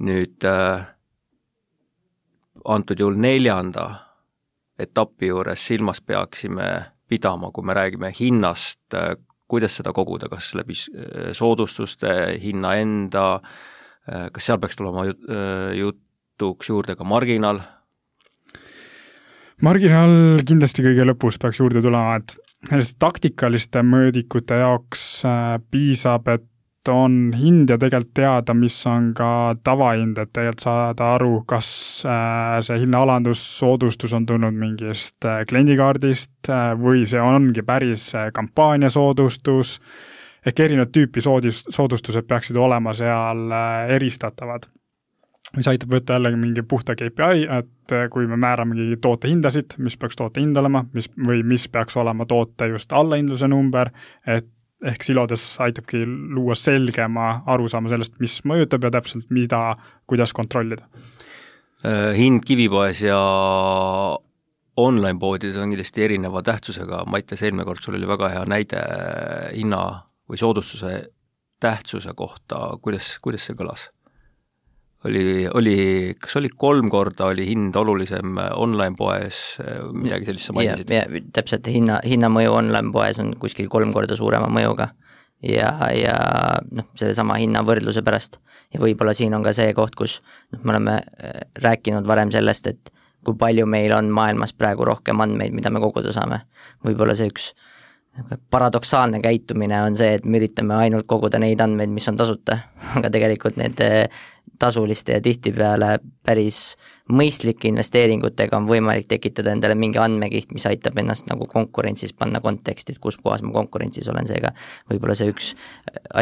nüüd 0.00 0.46
antud 2.64 3.02
juhul 3.02 3.18
neljanda 3.20 3.84
etapi 4.80 5.28
juures 5.28 5.66
silmas 5.68 6.00
peaksime 6.00 6.70
pidama, 7.12 7.52
kui 7.52 7.66
me 7.66 7.76
räägime 7.76 8.12
hinnast, 8.16 8.80
äh, 8.96 9.14
kuidas 9.50 9.76
seda 9.78 9.92
koguda, 9.96 10.30
kas 10.32 10.52
läbi 10.58 10.76
äh, 10.76 11.30
soodustuste, 11.36 12.12
hinna 12.42 12.76
enda, 12.80 13.26
äh, 14.08 14.28
kas 14.32 14.48
seal 14.48 14.60
peaks 14.62 14.78
tulema 14.78 15.06
jutuks 15.76 16.72
juurde 16.72 16.96
ka 16.98 17.06
marginaal? 17.08 17.62
marginaal 19.62 20.40
kindlasti 20.46 20.82
kõige 20.82 21.04
lõpus 21.06 21.38
peaks 21.42 21.60
juurde 21.60 21.82
tulema, 21.84 22.16
et 22.18 22.34
selliste 22.66 22.98
taktikaliste 23.02 23.82
mõõdikute 23.86 24.58
jaoks 24.58 25.04
piisab, 25.70 26.26
et 26.32 26.48
on 26.88 27.32
hind 27.38 27.70
ja 27.70 27.78
tegelikult 27.78 28.14
teada, 28.16 28.54
mis 28.54 28.76
on 28.90 29.12
ka 29.14 29.54
tavahind, 29.64 30.18
et 30.18 30.32
tegelikult 30.32 30.64
saada 30.64 31.12
aru, 31.16 31.32
kas 31.48 31.68
äh, 32.08 32.58
see 32.66 32.80
hinnaalandus, 32.82 33.44
soodustus 33.58 34.14
on 34.16 34.26
tulnud 34.26 34.56
mingist 34.58 35.24
äh, 35.28 35.42
kliendikaardist 35.48 36.50
või 36.82 37.06
see 37.06 37.22
ongi 37.22 37.62
päris 37.66 38.10
kampaaniasoodustus, 38.34 39.78
ehk 40.46 40.66
erinevat 40.66 40.92
tüüpi 40.94 41.22
soodus, 41.22 41.64
soodustused 41.70 42.26
peaksid 42.28 42.58
olema 42.58 42.94
seal 42.98 43.50
eristatavad. 43.94 44.66
Mis 45.52 45.68
aitab 45.68 45.90
võtta 45.92 46.16
jällegi 46.16 46.38
mingi 46.40 46.62
puhta 46.64 46.94
KPI, 46.96 47.42
et 47.58 47.92
äh, 47.92 48.06
kui 48.12 48.24
me 48.28 48.38
määramegi 48.40 48.96
toote 49.04 49.28
hindasid, 49.28 49.76
mis 49.84 49.98
peaks 50.00 50.16
toote 50.16 50.40
hind 50.40 50.56
olema, 50.56 50.80
mis, 50.96 51.10
või 51.28 51.42
mis 51.44 51.66
peaks 51.68 51.98
olema 52.00 52.24
toote 52.28 52.70
just 52.72 52.92
allahindluse 52.96 53.50
number, 53.52 53.90
et 54.24 54.48
ehk 54.82 55.04
silodes 55.06 55.44
aitabki 55.62 56.02
luua 56.06 56.56
selgema 56.58 57.42
arusaama 57.50 57.92
sellest, 57.92 58.18
mis 58.22 58.40
mõjutab 58.48 58.88
ja 58.88 58.92
täpselt 58.98 59.30
mida, 59.30 59.72
kuidas 60.10 60.34
kontrollida. 60.36 60.88
Äh, 61.82 62.12
hind 62.18 62.44
kivipoes 62.46 63.02
ja 63.04 63.18
online-poodides 64.76 65.58
on 65.60 65.74
kindlasti 65.74 66.04
erineva 66.06 66.42
tähtsusega, 66.46 67.04
Mattias, 67.10 67.42
eelmine 67.42 67.66
kord 67.68 67.82
sul 67.84 67.98
oli 67.98 68.08
väga 68.08 68.30
hea 68.32 68.44
näide 68.48 68.84
hinna 69.52 69.82
või 70.30 70.40
soodustuse 70.40 70.94
tähtsuse 71.62 72.14
kohta, 72.16 72.72
kuidas, 72.82 73.16
kuidas 73.22 73.46
see 73.46 73.58
kõlas? 73.58 73.90
Oli, 75.08 75.48
oli, 75.54 75.76
kas 76.20 76.36
oli 76.38 76.48
kolm 76.48 76.90
korda 76.90 77.30
oli 77.32 77.46
hind 77.48 77.76
olulisem 77.76 78.36
online-poes, 78.38 79.42
midagi 79.96 80.30
sellist 80.30 80.50
sa 80.50 80.56
mainisid? 80.56 81.30
täpselt, 81.34 81.66
hinna, 81.72 82.00
hinnamõju 82.06 82.54
online-poes 82.60 83.22
on 83.22 83.34
kuskil 83.42 83.70
kolm 83.72 83.94
korda 83.96 84.18
suurema 84.18 84.50
mõjuga 84.52 84.92
ja, 85.42 85.72
ja 85.96 86.16
noh, 86.70 86.88
sellesama 86.98 87.36
hinnavõrdluse 87.42 88.02
pärast. 88.06 88.38
ja 88.74 88.80
võib-olla 88.80 89.14
siin 89.16 89.34
on 89.34 89.44
ka 89.44 89.52
see 89.56 89.74
koht, 89.76 89.96
kus 89.98 90.20
noh, 90.52 90.62
me 90.62 90.76
oleme 90.76 90.96
äh, 91.02 91.42
rääkinud 91.62 92.06
varem 92.06 92.32
sellest, 92.34 92.70
et 92.70 92.92
kui 93.26 93.36
palju 93.38 93.66
meil 93.70 93.92
on 93.94 94.10
maailmas 94.10 94.54
praegu 94.54 94.86
rohkem 94.86 95.20
andmeid, 95.22 95.54
mida 95.54 95.70
me 95.70 95.82
koguda 95.82 96.14
saame. 96.14 96.42
võib-olla 96.86 97.14
see 97.18 97.30
üks 97.30 97.52
paradoksaalne 98.52 99.22
käitumine 99.24 99.78
on 99.82 99.96
see, 99.96 100.18
et 100.18 100.24
me 100.28 100.36
üritame 100.36 100.76
ainult 100.76 101.06
koguda 101.08 101.40
neid 101.40 101.60
andmeid, 101.64 101.90
mis 101.90 102.08
on 102.08 102.18
tasuta, 102.20 102.58
aga 102.98 103.10
tegelikult 103.10 103.58
need 103.60 103.80
tasuliste 104.62 105.16
ja 105.16 105.22
tihtipeale 105.24 105.96
päris 106.22 106.76
mõistlike 107.12 107.66
investeeringutega 107.68 108.56
on 108.56 108.66
võimalik 108.68 109.08
tekitada 109.10 109.52
endale 109.52 109.74
mingi 109.78 109.98
andmekiht, 110.00 110.52
mis 110.54 110.64
aitab 110.70 110.98
ennast 111.02 111.26
nagu 111.28 111.48
konkurentsis 111.50 112.12
panna 112.16 112.40
konteksti, 112.44 112.94
et 112.94 113.00
kus 113.02 113.18
kohas 113.18 113.42
ma 113.42 113.52
konkurentsis 113.56 114.06
olen, 114.12 114.28
seega 114.28 114.52
võib-olla 114.90 115.16
see 115.18 115.32
üks 115.32 115.52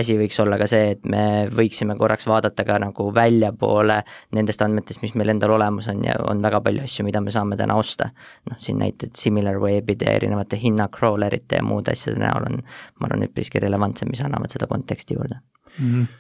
asi 0.01 0.17
võiks 0.19 0.41
olla 0.43 0.59
ka 0.61 0.69
see, 0.71 0.95
et 0.97 1.05
me 1.11 1.25
võiksime 1.53 1.97
korraks 2.01 2.27
vaadata 2.31 2.65
ka 2.67 2.79
nagu 2.83 3.11
väljapoole 3.15 4.01
nendest 4.37 4.65
andmetest, 4.65 5.05
mis 5.05 5.15
meil 5.21 5.35
endal 5.35 5.55
olemas 5.59 5.91
on 5.93 6.01
ja 6.07 6.17
on 6.31 6.41
väga 6.43 6.63
palju 6.65 6.87
asju, 6.87 7.07
mida 7.07 7.23
me 7.25 7.35
saame 7.35 7.61
täna 7.61 7.77
osta. 7.79 8.11
noh, 8.51 8.57
siin 8.59 8.81
näited 8.81 9.13
SimilarWebide 9.21 10.09
ja 10.09 10.17
erinevate 10.17 10.59
hinnacrawlerite 10.61 11.61
ja 11.61 11.67
muude 11.67 11.93
asjade 11.93 12.23
näol 12.25 12.49
on, 12.49 12.65
ma 13.01 13.11
arvan, 13.11 13.29
üpriski 13.29 13.61
relevantsed, 13.63 14.09
mis 14.11 14.25
annavad 14.25 14.51
seda 14.53 14.71
konteksti 14.71 15.19
juurde 15.19 15.37
mm. 15.77 15.93
-hmm 15.93 16.20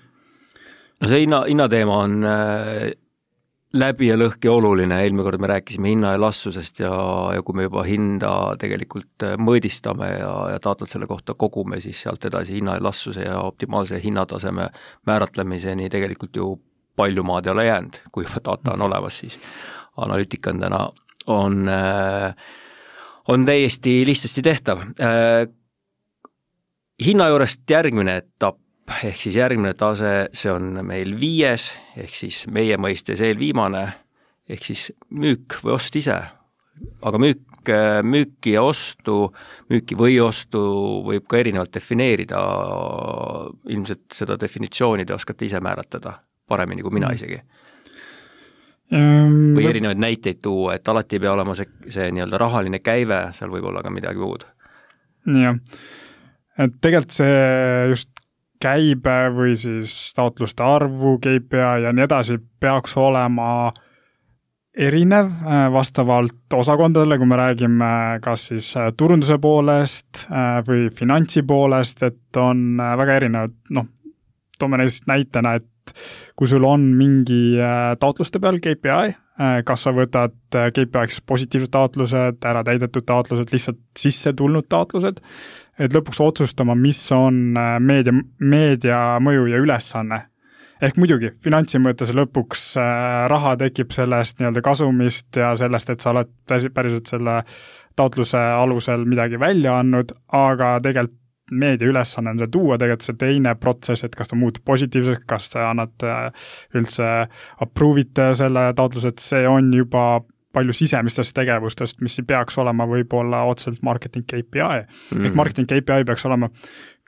no 1.00 1.08
see 1.08 1.24
hinna, 1.24 1.44
hinnateema 1.48 1.96
on 2.04 2.18
äh, 2.28 2.90
läbi 3.80 4.10
ja 4.10 4.16
lõhki 4.18 4.50
oluline, 4.50 4.98
eelmine 5.04 5.24
kord 5.24 5.42
me 5.42 5.50
rääkisime 5.50 5.92
hinna 5.92 6.14
elastsusest 6.18 6.82
ja, 6.82 6.92
ja 7.36 7.42
kui 7.46 7.56
me 7.56 7.66
juba 7.68 7.84
hinda 7.86 8.32
tegelikult 8.60 9.26
äh, 9.26 9.36
mõõdistame 9.40 10.10
ja, 10.18 10.32
ja 10.54 10.62
taotled 10.62 10.90
selle 10.90 11.08
kohta 11.10 11.36
kogume, 11.38 11.80
siis 11.84 12.02
sealt 12.04 12.24
edasi 12.28 12.58
hinna 12.58 12.76
elastsuse 12.80 13.24
ja 13.26 13.40
optimaalse 13.46 14.00
hinnataseme 14.02 14.70
määratlemiseni 15.08 15.90
tegelikult 15.92 16.36
ju 16.36 16.54
palju 16.98 17.24
maad 17.24 17.46
ei 17.46 17.54
ole 17.54 17.68
jäänud, 17.68 18.00
kui 18.12 18.26
juba 18.26 18.42
data 18.50 18.74
on 18.74 18.82
olemas, 18.90 19.20
siis 19.22 19.38
analüütikandena 20.00 20.88
on, 21.32 21.62
äh, 21.68 22.34
on 23.28 23.46
täiesti 23.46 24.02
lihtsasti 24.06 24.42
tehtav. 24.42 24.82
hinna 27.00 27.28
juurest 27.28 27.70
järgmine 27.70 28.16
etapp 28.16 28.58
ehk 29.04 29.20
siis 29.20 29.36
järgmine 29.38 29.74
tase, 29.78 30.28
see 30.36 30.52
on 30.52 30.80
meil 30.86 31.14
viies, 31.20 31.70
ehk 31.98 32.14
siis 32.16 32.44
meie 32.52 32.78
mõistes 32.80 33.22
eelviimane, 33.24 33.84
ehk 34.50 34.66
siis 34.66 34.90
müük 35.10 35.60
või 35.64 35.76
ost 35.76 35.96
ise. 35.96 36.18
aga 37.04 37.18
müük, 37.20 37.70
müüki 38.08 38.54
ja 38.54 38.62
ostu, 38.64 39.34
müüki 39.68 39.96
või 39.98 40.16
ostu 40.24 40.60
võib 41.04 41.26
ka 41.28 41.38
erinevalt 41.38 41.74
defineerida, 41.74 42.40
ilmselt 43.68 44.16
seda 44.16 44.38
definitsiooni 44.40 45.04
te 45.04 45.14
oskate 45.14 45.44
ise 45.44 45.60
määratleda 45.60 46.14
paremini 46.48 46.82
kui 46.82 46.94
mina 46.94 47.10
mm. 47.10 47.14
isegi 47.14 47.42
või 48.90 49.66
erinevaid 49.70 50.00
näiteid 50.02 50.40
tuua, 50.42 50.74
et 50.74 50.88
alati 50.88 51.16
ei 51.16 51.22
pea 51.22 51.32
olema 51.32 51.54
see, 51.54 51.68
see 51.94 52.08
nii-öelda 52.10 52.40
rahaline 52.42 52.80
käive, 52.82 53.20
seal 53.36 53.52
võib 53.52 53.68
olla 53.70 53.84
ka 53.86 53.92
midagi 53.94 54.18
muud. 54.18 54.46
jah, 55.30 55.60
et 56.58 56.74
tegelikult 56.82 57.14
see 57.14 57.36
just 57.92 58.19
käibe 58.60 59.18
või 59.34 59.54
siis 59.58 59.92
taotluste 60.16 60.64
arvu, 60.64 61.16
KPI 61.18 61.86
ja 61.86 61.92
nii 61.96 62.04
edasi 62.04 62.38
peaks 62.60 62.96
olema 63.00 63.72
erinev 64.76 65.26
äh, 65.26 65.66
vastavalt 65.72 66.54
osakondadele, 66.54 67.18
kui 67.18 67.28
me 67.28 67.38
räägime 67.38 67.90
kas 68.22 68.48
siis 68.52 68.70
äh, 68.78 68.92
turunduse 68.96 69.38
poolest 69.42 70.26
äh, 70.28 70.60
või 70.66 70.88
finantsi 70.94 71.42
poolest, 71.46 72.04
et 72.06 72.38
on 72.38 72.78
väga 72.78 73.18
erinevad, 73.20 73.56
noh, 73.76 73.88
toome 74.60 74.80
näiteks 74.80 75.02
näitena, 75.10 75.56
et 75.58 75.94
kui 76.38 76.46
sul 76.46 76.64
on 76.68 76.84
mingi 76.94 77.56
taotluste 77.98 78.38
peal 78.38 78.60
KPI, 78.62 79.14
kas 79.66 79.86
sa 79.86 79.90
võtad 79.96 80.36
KPI-ks 80.52 81.22
positiivsed 81.26 81.72
taotlused, 81.72 82.38
ära 82.46 82.60
täidetud 82.68 83.06
taotlused, 83.08 83.48
lihtsalt 83.50 83.80
sisse 83.98 84.34
tulnud 84.36 84.68
taotlused, 84.70 85.18
et 85.80 85.94
lõpuks 85.94 86.20
otsustama, 86.22 86.76
mis 86.78 87.00
on 87.16 87.56
äh, 87.58 87.76
meedia, 87.80 88.14
meedia 88.38 88.98
mõju 89.22 89.46
ja 89.50 89.62
ülesanne. 89.62 90.26
ehk 90.80 90.96
muidugi, 90.96 91.34
finantsi 91.44 91.78
mõttes 91.78 92.12
lõpuks 92.16 92.74
äh, 92.80 93.28
raha 93.28 93.56
tekib 93.60 93.92
sellest 93.92 94.38
nii-öelda 94.40 94.62
kasumist 94.64 95.36
ja 95.36 95.52
sellest, 95.56 95.90
et 95.90 96.00
sa 96.00 96.14
oled 96.14 96.30
päriselt 96.74 97.06
selle 97.06 97.42
taotluse 97.96 98.38
alusel 98.38 99.04
midagi 99.04 99.40
välja 99.40 99.78
andnud, 99.80 100.14
aga 100.32 100.78
tegelikult 100.80 101.18
meedia 101.50 101.88
ülesanne 101.90 102.30
on 102.30 102.38
see 102.38 102.50
tuua 102.52 102.76
tegelikult 102.78 103.06
see 103.08 103.16
teine 103.18 103.54
protsess, 103.58 104.04
et 104.06 104.14
kas 104.14 104.30
ta 104.30 104.38
muutub 104.38 104.64
positiivseks, 104.70 105.24
kas 105.28 105.50
te 105.50 105.62
annate 105.64 106.12
üldse 106.78 107.08
approve 107.64 108.04
ite 108.04 108.30
selle 108.38 108.68
taotluse, 108.78 109.10
et 109.10 109.24
see 109.24 109.42
on 109.50 109.72
juba 109.74 110.04
palju 110.52 110.74
sisemistest 110.74 111.34
tegevustest, 111.36 112.00
mis 112.02 112.18
ei 112.18 112.26
peaks 112.26 112.58
olema 112.58 112.86
võib-olla 112.90 113.44
otseselt 113.50 113.82
marketing 113.86 114.26
KPI 114.26 114.62
mm. 114.62 114.86
-hmm. 115.10 115.26
ehk 115.26 115.34
marketing 115.38 115.68
KPI 115.70 116.06
peaks 116.06 116.26
olema 116.26 116.50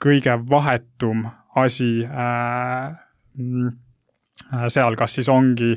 kõige 0.03 0.37
vahetum 0.49 1.25
asi 1.55 2.05
äh, 2.05 2.95
mm, 3.37 3.69
seal, 4.67 4.95
kas 4.95 5.19
siis 5.19 5.29
ongi 5.29 5.75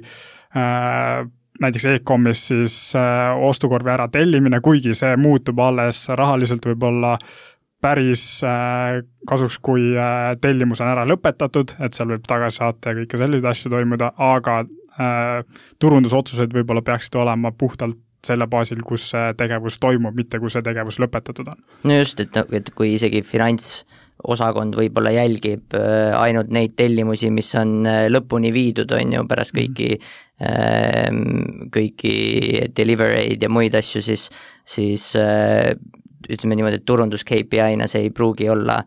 äh, 0.57 1.27
näiteks 1.61 1.85
e-com'is 1.85 2.49
siis 2.49 2.77
äh, 2.97 3.35
ostukorvi 3.49 3.91
ära 3.91 4.09
tellimine, 4.09 4.61
kuigi 4.61 4.95
see 4.95 5.17
muutub 5.17 5.59
alles 5.59 6.07
rahaliselt 6.09 6.67
võib-olla 6.67 7.17
päris 7.83 8.25
äh, 8.45 9.03
kasuks, 9.29 9.59
kui 9.63 9.93
äh, 9.97 10.35
tellimus 10.41 10.81
on 10.81 10.91
ära 10.93 11.07
lõpetatud, 11.09 11.77
et 11.81 11.97
seal 11.97 12.11
võib 12.15 12.27
tagasi 12.29 12.63
saata 12.63 12.93
ja 12.93 13.01
kõike 13.01 13.21
selliseid 13.21 13.51
asju 13.51 13.73
toimuda, 13.73 14.13
aga 14.17 14.63
turundusotsused 15.83 16.55
võib-olla 16.57 16.83
peaksid 16.85 17.19
olema 17.21 17.53
puhtalt 17.53 17.99
selle 18.27 18.49
baasil, 18.51 18.81
kus 18.87 19.11
see 19.13 19.35
tegevus 19.39 19.79
toimub, 19.83 20.17
mitte 20.17 20.41
kus 20.43 20.57
see 20.57 20.65
tegevus 20.67 20.99
lõpetatud 21.03 21.53
on. 21.53 21.63
no 21.87 22.01
just, 22.01 22.21
et, 22.25 22.39
et 22.59 22.71
kui 22.77 22.95
isegi 22.97 23.23
finantsosakond 23.27 24.79
võib-olla 24.79 25.13
jälgib 25.15 25.77
äh, 25.79 26.15
ainult 26.19 26.51
neid 26.55 26.77
tellimusi, 26.79 27.31
mis 27.35 27.53
on 27.61 27.79
äh, 27.87 28.07
lõpuni 28.11 28.53
viidud, 28.55 28.93
on 28.97 29.19
ju, 29.19 29.27
pärast 29.31 29.57
mhm. 29.57 29.61
kõiki 29.63 29.91
mm., 30.41 31.69
kõiki 31.73 32.17
deliver 32.77 33.15
eid 33.23 33.47
ja 33.47 33.53
muid 33.53 33.77
asju, 33.79 34.03
siis, 34.05 34.29
siis 34.69 35.13
ütleme 36.31 36.57
niimoodi, 36.59 36.81
et 36.81 36.87
turundus 36.89 37.25
KPI-na 37.25 37.89
see 37.91 38.07
ei 38.07 38.15
pruugi 38.15 38.51
olla 38.53 38.81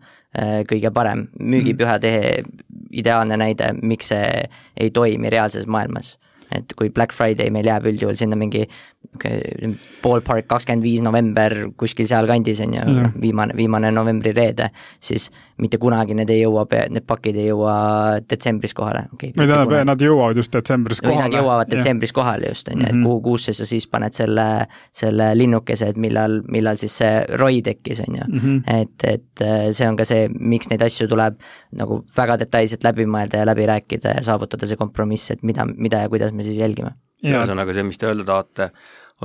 kõige 0.69 0.91
parem, 0.93 1.23
müügipüha 1.41 1.95
mhm. 1.97 2.01
tehe 2.01 2.79
ideaalne 3.01 3.37
näide, 3.39 3.71
miks 3.81 4.11
see 4.13 4.43
ei 4.77 4.91
toimi 4.93 5.29
reaalses 5.29 5.67
maailmas. 5.67 6.17
et 6.55 6.73
kui 6.73 6.89
Black 6.89 7.13
Friday 7.13 7.51
meil 7.53 7.67
jääb 7.69 7.85
üldjuhul 7.85 8.15
sinna 8.17 8.35
mingi 8.35 8.63
niisugune 8.99 9.77
ballpark 10.03 10.47
kakskümmend 10.47 10.83
viis 10.83 11.01
november 11.03 11.53
kuskil 11.77 12.07
sealkandis 12.07 12.59
on 12.63 12.73
ju, 12.75 12.83
noh 12.93 13.13
viimane, 13.21 13.55
viimane 13.55 13.91
novembri 13.91 14.31
reede, 14.35 14.69
siis 14.99 15.29
mitte 15.59 15.77
kunagi 15.77 16.15
need 16.15 16.29
ei 16.29 16.43
jõua, 16.43 16.65
need 16.89 17.05
pakid 17.07 17.35
ei 17.39 17.49
jõua 17.49 18.19
detsembris 18.29 18.73
kohale 18.75 19.05
okay,. 19.13 19.33
või 19.35 19.47
tähendab, 19.47 19.73
nad 19.89 20.03
jõuavad 20.03 20.39
just 20.39 20.53
detsembris 20.53 21.01
kohale. 21.03 21.25
Nad 21.27 21.35
jõuavad 21.39 21.71
detsembris 21.71 22.13
kohale 22.15 22.51
just, 22.53 22.69
on 22.71 22.79
ju, 22.79 22.87
et 22.87 22.95
mhm. 22.95 23.07
kuhu 23.07 23.21
kuusse 23.29 23.55
sa 23.55 23.67
siis 23.67 23.87
paned 23.87 24.15
selle, 24.15 24.47
selle 24.95 25.31
linnukese, 25.35 25.91
et 25.93 25.99
millal, 25.99 26.39
millal 26.51 26.79
siis 26.79 26.95
see 27.01 27.11
roi 27.39 27.63
tekkis, 27.65 28.03
on 28.07 28.19
ju. 28.21 28.29
Mhm. 28.29 28.61
et, 28.67 29.09
et 29.09 29.45
äh, 29.45 29.67
see 29.75 29.89
on 29.89 29.99
ka 29.99 30.07
see, 30.07 30.29
miks 30.39 30.71
neid 30.71 30.83
asju 30.85 31.09
tuleb 31.11 31.39
nagu 31.79 32.03
väga 32.15 32.39
detailselt 32.43 32.83
läbi 32.87 33.07
mõelda 33.09 33.43
ja 33.43 33.49
läbi 33.49 33.67
rääkida 33.69 34.19
ja 34.19 34.25
saavutada 34.31 34.69
see 34.69 34.79
kompromiss, 34.79 35.31
et 35.35 35.43
mida, 35.43 35.67
mida 35.75 36.05
ja 36.05 36.11
kuidas 36.11 36.35
me 36.35 36.45
siis 36.45 36.59
jälgime. 36.59 36.95
Ühesõnaga 37.25 37.75
see, 37.75 37.85
mis 37.87 37.99
te 37.99 38.09
öelda 38.09 38.25
tahate, 38.27 38.69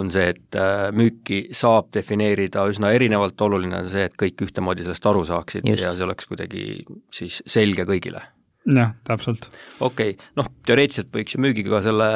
on 0.00 0.10
see, 0.10 0.26
et 0.34 0.58
äh, 0.58 0.88
müüki 0.96 1.40
saab 1.54 1.92
defineerida 1.94 2.64
üsna 2.70 2.90
erinevalt, 2.96 3.38
oluline 3.46 3.84
on 3.84 3.90
see, 3.92 4.06
et 4.08 4.16
kõik 4.18 4.46
ühtemoodi 4.48 4.86
sellest 4.86 5.06
aru 5.06 5.22
saaksid 5.28 5.68
Just. 5.68 5.84
ja 5.84 5.92
see 5.94 6.06
oleks 6.06 6.30
kuidagi 6.30 6.64
siis 7.14 7.40
selge 7.46 7.86
kõigile. 7.88 8.24
jah, 8.74 8.94
täpselt. 9.06 9.50
okei 9.78 10.16
okay., 10.16 10.30
noh, 10.40 10.50
teoreetiliselt 10.66 11.12
võiks 11.14 11.36
ju 11.36 11.42
müügiga 11.44 11.82
selle, 11.84 12.08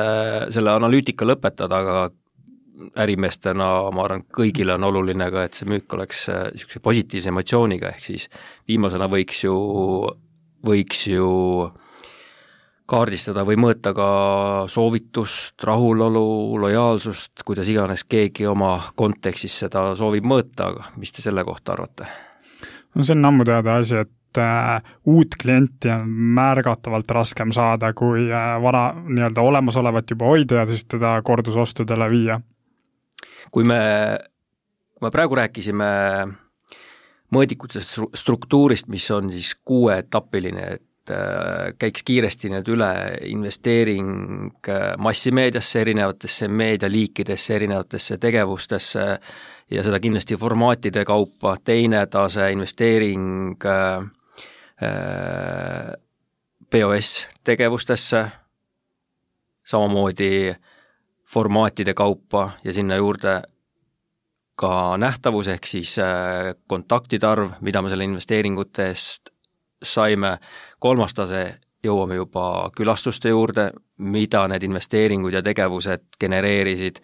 selle 0.54 0.74
analüütika 0.74 1.28
lõpetada, 1.28 1.82
aga 1.84 2.88
ärimeestena 2.98 3.68
ma 3.94 4.04
arvan, 4.06 4.22
kõigile 4.34 4.76
on 4.78 4.86
oluline 4.86 5.30
ka, 5.34 5.46
et 5.46 5.58
see 5.58 5.70
müük 5.70 5.94
oleks 5.94 6.28
äh, 6.32 6.48
niisuguse 6.54 6.82
positiivse 6.82 7.30
emotsiooniga, 7.30 7.94
ehk 7.94 8.06
siis 8.10 8.26
viimasena 8.70 9.06
võiks 9.10 9.44
ju, 9.46 9.54
võiks 10.66 11.06
ju 11.10 11.30
äh, 11.68 11.87
kaardistada 12.88 13.44
või 13.46 13.58
mõõta 13.60 13.92
ka 13.96 14.08
soovitust, 14.72 15.56
rahulolu, 15.64 16.56
lojaalsust, 16.62 17.44
kuidas 17.46 17.68
iganes 17.68 18.04
keegi 18.08 18.46
oma 18.48 18.78
kontekstis 18.96 19.58
seda 19.64 19.90
soovib 19.98 20.26
mõõta, 20.28 20.70
aga 20.72 20.88
mis 20.96 21.12
te 21.12 21.24
selle 21.24 21.44
kohta 21.44 21.76
arvate? 21.76 22.08
no 22.94 23.04
see 23.04 23.14
on 23.14 23.28
ammu 23.28 23.44
teada 23.46 23.76
asi, 23.82 24.00
et 24.00 24.40
äh, 24.40 24.94
uut 25.12 25.36
klienti 25.40 25.92
on 25.92 26.08
märgatavalt 26.38 27.10
raskem 27.12 27.52
saada, 27.54 27.92
kui 27.96 28.26
äh, 28.32 28.56
vana 28.62 28.88
nii-öelda 29.04 29.44
olemasolevat 29.44 30.16
juba 30.16 30.32
hoida 30.32 30.62
ja 30.62 30.66
siis 30.70 30.84
teda 30.88 31.18
kordusostudele 31.22 32.10
viia. 32.10 32.40
kui 33.50 33.64
me, 33.64 33.80
kui 34.96 35.06
me 35.06 35.12
praegu 35.12 35.36
rääkisime 35.38 35.92
mõõdikutest 37.34 37.98
struktuurist, 38.16 38.88
mis 38.88 39.10
on 39.12 39.30
siis 39.32 39.54
kuueetapiline, 39.64 40.78
et 41.08 41.68
Äh, 41.68 41.74
käiks 41.78 42.02
kiiresti 42.04 42.50
nüüd 42.52 42.68
üle 42.68 42.88
investeering 43.28 44.68
äh, 44.68 44.96
massimeediasse, 44.98 45.80
erinevatesse 45.80 46.48
meedialiikidesse, 46.48 47.54
erinevatesse 47.56 48.18
tegevustesse 48.18 49.04
ja 49.70 49.84
seda 49.84 50.00
kindlasti 50.00 50.36
formaatide 50.36 51.04
kaupa, 51.04 51.56
teine 51.64 52.06
tase 52.06 52.50
investeering 52.52 53.56
POS 56.70 57.24
äh, 57.24 57.34
tegevustesse, 57.44 58.26
samamoodi 59.64 60.54
formaatide 61.28 61.94
kaupa 61.94 62.50
ja 62.64 62.72
sinna 62.72 62.96
juurde 62.96 63.42
ka 64.58 64.96
nähtavus, 64.98 65.48
ehk 65.48 65.66
siis 65.66 65.96
kontaktide 66.66 67.26
arv, 67.26 67.50
mida 67.60 67.82
me 67.82 67.88
selle 67.92 68.04
investeeringute 68.04 68.88
eest 68.90 69.30
saime, 69.82 70.38
kolmas 70.78 71.14
tase 71.14 71.58
jõuame 71.84 72.18
juba 72.18 72.70
külastuste 72.76 73.30
juurde, 73.30 73.70
mida 73.98 74.44
need 74.50 74.64
investeeringud 74.66 75.34
ja 75.34 75.42
tegevused 75.42 76.18
genereerisid, 76.20 77.00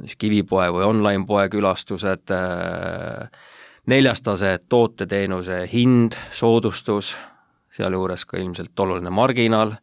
siis 0.00 0.16
kivipoe 0.18 0.68
või 0.74 0.86
online-poe 0.86 1.48
külastused, 1.52 2.32
neljas 3.86 4.22
tase, 4.22 4.56
toote-teenuse 4.68 5.64
hind, 5.72 6.16
soodustus, 6.32 7.14
sealjuures 7.76 8.24
ka 8.28 8.38
ilmselt 8.38 8.80
oluline 8.84 9.10
marginaal, 9.10 9.74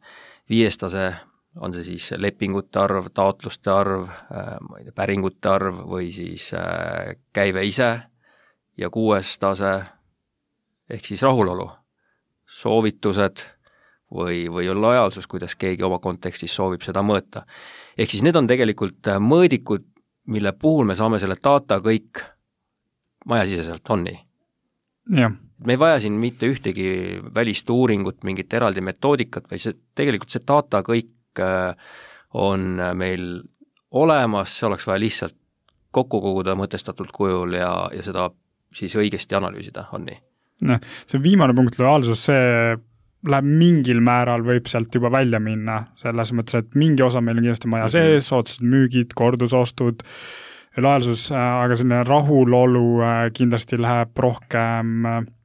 viies 0.50 0.78
tase 0.78 1.12
on 1.60 1.74
see 1.74 1.84
siis 1.84 2.12
lepingute 2.18 2.80
arv, 2.80 3.10
taotluste 3.14 3.72
arv, 3.74 4.08
ma 4.62 4.80
ei 4.80 4.88
tea, 4.88 4.96
päringute 4.96 5.50
arv 5.52 5.82
või 5.90 6.12
siis 6.16 6.52
käive 7.34 7.66
ise. 7.68 7.90
Ja 8.80 8.88
kuues 8.94 9.34
tase 9.42 9.74
ehk 10.90 11.04
siis 11.06 11.22
rahulolu 11.26 11.66
soovitused 12.60 13.44
või, 14.16 14.48
või 14.52 14.70
lojaalsus, 14.74 15.28
kuidas 15.28 15.56
keegi 15.60 15.86
oma 15.86 16.00
kontekstis 16.04 16.56
soovib 16.56 16.84
seda 16.86 17.04
mõõta. 17.06 17.46
ehk 17.98 18.12
siis 18.12 18.24
need 18.26 18.36
on 18.36 18.48
tegelikult 18.48 19.08
äh, 19.08 19.20
mõõdikud, 19.22 19.86
mille 20.30 20.54
puhul 20.54 20.86
me 20.86 20.96
saame 20.96 21.20
selle 21.20 21.38
data 21.44 21.80
kõik 21.84 22.24
majasiseselt 23.26 23.90
onni. 23.90 24.18
me 25.66 25.74
ei 25.74 25.80
vaja 25.80 26.00
siin 26.00 26.14
mitte 26.14 26.48
ühtegi 26.48 27.20
välist 27.36 27.70
uuringut, 27.70 28.24
mingit 28.24 28.54
eraldi 28.54 28.82
metoodikat, 28.82 29.50
vaid 29.52 29.64
see, 29.64 29.76
tegelikult 29.96 30.32
see 30.32 30.46
data 30.48 30.84
kõik 30.86 31.44
äh, 31.44 31.76
on 32.34 32.80
meil 32.96 33.42
olemas, 33.92 34.58
see 34.58 34.68
oleks 34.68 34.88
vaja 34.88 35.02
lihtsalt 35.02 35.36
kokku 35.92 36.22
koguda 36.22 36.54
mõtestatud 36.56 37.10
kujul 37.14 37.58
ja, 37.58 37.90
ja 37.94 38.04
seda 38.06 38.30
siis 38.76 38.94
õigesti 38.96 39.38
analüüsida, 39.38 39.88
on 39.94 40.06
nii? 40.06 40.29
Noh, 40.68 40.84
see 41.08 41.24
viimane 41.24 41.56
punkt, 41.58 41.80
lojaalsus, 41.80 42.28
see 42.30 42.76
läheb 43.30 43.48
mingil 43.48 44.00
määral, 44.04 44.46
võib 44.48 44.70
sealt 44.72 44.94
juba 44.96 45.12
välja 45.12 45.42
minna, 45.44 45.82
selles 46.00 46.32
mõttes, 46.36 46.62
et 46.62 46.78
mingi 46.80 47.04
osa 47.04 47.22
meil 47.24 47.40
on 47.40 47.48
kindlasti 47.48 47.72
maja 47.72 47.90
mhm. 47.90 47.96
sees, 47.96 48.30
soodsad 48.32 48.64
müügid, 48.64 49.16
kordusostud, 49.20 50.06
lojaalsus, 50.80 51.28
aga 51.36 51.76
selline 51.76 52.06
rahulolu 52.08 52.86
äh, 53.04 53.26
kindlasti 53.36 53.80
läheb 53.82 54.24
rohkem 54.24 55.10
äh, 55.10 55.20
Äh, 55.20 55.39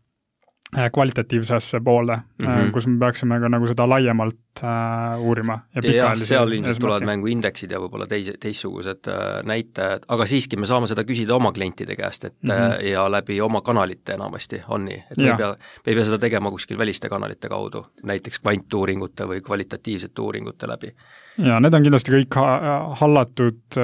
kvalitatiivsesse 0.93 1.81
poolde 1.81 2.17
mm, 2.17 2.47
-hmm. 2.47 2.71
kus 2.71 2.87
me 2.87 2.99
peaksime 2.99 3.41
ka 3.41 3.49
nagu 3.49 3.67
seda 3.67 3.89
laiemalt 3.89 4.63
äh, 4.63 5.21
uurima 5.21 5.59
ja 5.75 5.83
pikaajalisi 5.83 6.27
seal 6.27 6.53
ilmselt 6.53 6.79
tulevad 6.79 7.07
mängu 7.07 7.27
indeksid 7.27 7.71
ja 7.71 7.81
võib-olla 7.81 8.07
teise, 8.07 8.35
teistsugused 8.41 9.09
äh, 9.09 9.43
näitajad, 9.45 10.07
aga 10.09 10.27
siiski 10.27 10.57
me 10.57 10.67
saame 10.67 10.87
seda 10.91 11.05
küsida 11.05 11.35
oma 11.35 11.53
klientide 11.53 11.97
käest, 11.97 12.25
et 12.25 12.37
mm 12.43 12.51
-hmm. 12.51 12.87
ja 12.91 13.11
läbi 13.11 13.41
oma 13.41 13.61
kanalite 13.61 14.13
enamasti, 14.13 14.63
on 14.69 14.85
nii? 14.85 15.03
et 15.11 15.19
me 15.19 15.29
ei 15.29 15.37
pea, 15.37 15.51
me 15.87 15.93
ei 15.93 15.95
pea 15.95 16.05
seda 16.05 16.19
tegema 16.19 16.51
kuskil 16.51 16.79
väliste 16.79 17.09
kanalite 17.09 17.49
kaudu, 17.49 17.85
näiteks 18.03 18.39
kvantuuringute 18.39 19.25
või 19.25 19.41
kvalitatiivsete 19.41 20.23
uuringute 20.23 20.69
läbi. 20.69 20.95
jaa, 21.39 21.61
need 21.61 21.75
on 21.75 21.83
kindlasti 21.83 22.13
kõik 22.13 22.35
ha 22.35 22.95
hallatud 23.01 23.79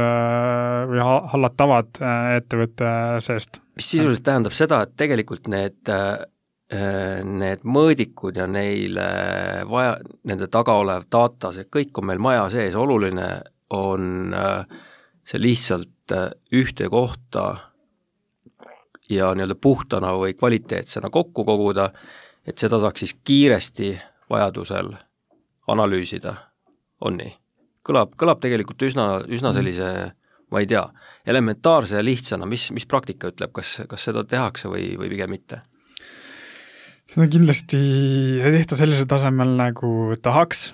või 0.91 1.01
ha 1.03 1.21
hallatavad 1.33 2.03
ettevõtte 2.37 2.85
seest. 3.21 3.63
mis 3.77 3.91
sisuliselt 3.91 4.25
tähendab 4.25 4.53
seda, 4.53 4.83
et 4.83 4.97
tegelikult 4.97 5.49
need 5.49 5.91
Äh, 6.01 6.27
need 6.71 7.65
mõõdikud 7.67 8.37
ja 8.39 8.45
neile 8.47 9.07
vaja, 9.67 9.97
nende 10.31 10.47
taga 10.53 10.77
olev 10.79 11.09
data, 11.11 11.51
see 11.51 11.67
kõik 11.67 11.99
on 11.99 12.07
meil 12.07 12.23
maja 12.23 12.45
sees, 12.53 12.77
oluline 12.79 13.27
on 13.75 14.35
äh, 14.35 14.79
see 15.27 15.41
lihtsalt 15.43 16.15
äh, 16.15 16.31
ühte 16.55 16.89
kohta 16.91 17.45
ja 19.11 19.33
nii-öelda 19.35 19.57
puhtana 19.59 20.13
või 20.19 20.37
kvaliteetsena 20.39 21.11
kokku 21.11 21.45
koguda, 21.45 21.91
et 22.47 22.59
seda 22.59 22.79
saaks 22.81 23.05
siis 23.05 23.17
kiiresti 23.25 23.91
vajadusel 24.31 24.95
analüüsida, 25.71 26.37
on 27.03 27.19
nii? 27.19 27.35
kõlab, 27.87 28.15
kõlab 28.19 28.39
tegelikult 28.43 28.83
üsna, 28.87 29.25
üsna 29.27 29.55
sellise 29.57 29.91
ma 30.51 30.63
ei 30.63 30.69
tea, 30.71 30.85
elementaarse 31.27 31.99
ja 31.99 32.05
lihtsana, 32.05 32.47
mis, 32.47 32.69
mis 32.75 32.87
praktika 32.87 33.31
ütleb, 33.31 33.53
kas, 33.55 33.81
kas 33.89 34.07
seda 34.11 34.25
tehakse 34.27 34.71
või, 34.71 34.93
või 34.99 35.11
pigem 35.13 35.31
mitte? 35.35 35.61
Seda 37.11 37.27
kindlasti 37.31 37.81
ei 38.39 38.55
tehta 38.55 38.79
sellisel 38.79 39.09
tasemel, 39.11 39.57
nagu 39.59 39.91
tahaks, 40.23 40.69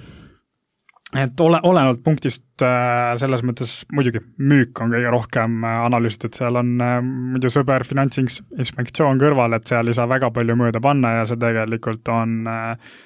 et 1.16 1.40
ole, 1.40 1.60
olenevalt 1.64 2.02
punktist 2.04 2.64
äh, 2.64 3.14
selles 3.20 3.44
mõttes 3.46 3.78
muidugi 3.94 4.20
müük 4.36 4.82
on 4.82 4.92
kõige 4.92 5.12
rohkem 5.14 5.64
äh, 5.64 5.78
analüüsitud, 5.86 6.34
seal 6.36 6.58
on 6.60 6.74
äh, 6.82 6.98
muidu 7.04 7.50
sõber 7.52 7.86
Finantsinspektsioon 7.88 9.22
kõrval, 9.22 9.56
et 9.56 9.70
seal 9.70 9.88
ei 9.88 9.96
saa 9.96 10.08
väga 10.10 10.32
palju 10.34 10.58
mööda 10.60 10.82
panna 10.84 11.14
ja 11.20 11.24
see 11.30 11.40
tegelikult 11.40 12.10
on 12.12 12.38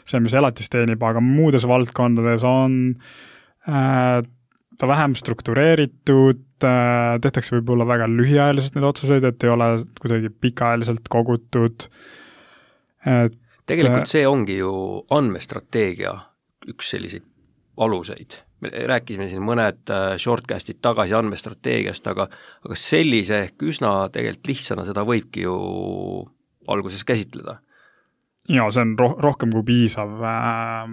see, 0.08 0.22
mis 0.24 0.34
elatist 0.34 0.72
teenib, 0.74 1.02
aga 1.06 1.22
muudes 1.22 1.68
valdkondades 1.68 2.46
on 2.48 2.78
ta 4.80 4.88
vähem 4.88 5.12
struktureeritud, 5.18 6.40
tehtakse 6.64 7.52
võib-olla 7.58 7.84
väga 7.86 8.06
lühiajaliselt 8.08 8.78
neid 8.78 8.86
otsuseid, 8.88 9.26
et 9.28 9.44
ei 9.44 9.52
ole 9.52 9.68
kuidagi 10.00 10.32
pikaajaliselt 10.40 11.10
kogutud 11.12 11.84
äh, 11.84 12.08
et 13.06 13.36
tegelikult 13.66 14.10
see 14.10 14.26
ongi 14.28 14.58
ju 14.58 14.72
andmestrateegia 15.14 16.14
üks 16.70 16.90
selliseid 16.94 17.26
aluseid. 17.80 18.36
me 18.60 18.68
rääkisime 18.68 19.24
siin 19.30 19.40
mõned 19.40 19.88
äh, 19.88 20.18
shortcast'id 20.20 20.82
tagasi 20.84 21.14
andmestrateegiast, 21.16 22.04
aga 22.12 22.26
aga 22.66 22.76
sellise 22.76 23.38
ehk 23.46 23.64
üsna 23.70 24.10
tegelikult 24.12 24.50
lihtsana 24.52 24.84
seda 24.84 25.04
võibki 25.08 25.46
ju 25.46 25.54
alguses 26.68 27.06
käsitleda. 27.08 27.60
jaa, 28.50 28.68
see 28.68 28.84
on 28.84 28.92
roh-, 29.00 29.16
rohkem 29.24 29.54
kui 29.54 29.64
piisav 29.70 30.12
äh, 30.20 30.92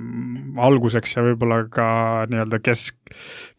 alguseks 0.69 1.17
ja 1.17 1.25
võib-olla 1.27 1.59
ka 1.73 1.89
nii-öelda 2.31 2.61
kesk, 2.63 2.95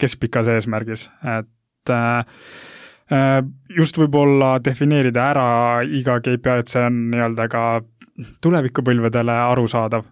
keskpikas 0.01 0.49
eesmärgis, 0.55 1.09
et 1.37 1.93
äh, 1.93 2.25
just 3.73 3.97
võib-olla 3.97 4.59
defineerida 4.61 5.31
ära 5.31 5.49
iga 5.85 6.19
KPI, 6.21 6.61
et 6.61 6.73
see 6.73 6.83
on 6.85 6.99
nii-öelda 7.13 7.49
ka 7.49 7.65
tulevikupõlvedele 8.45 9.33
arusaadav 9.49 10.05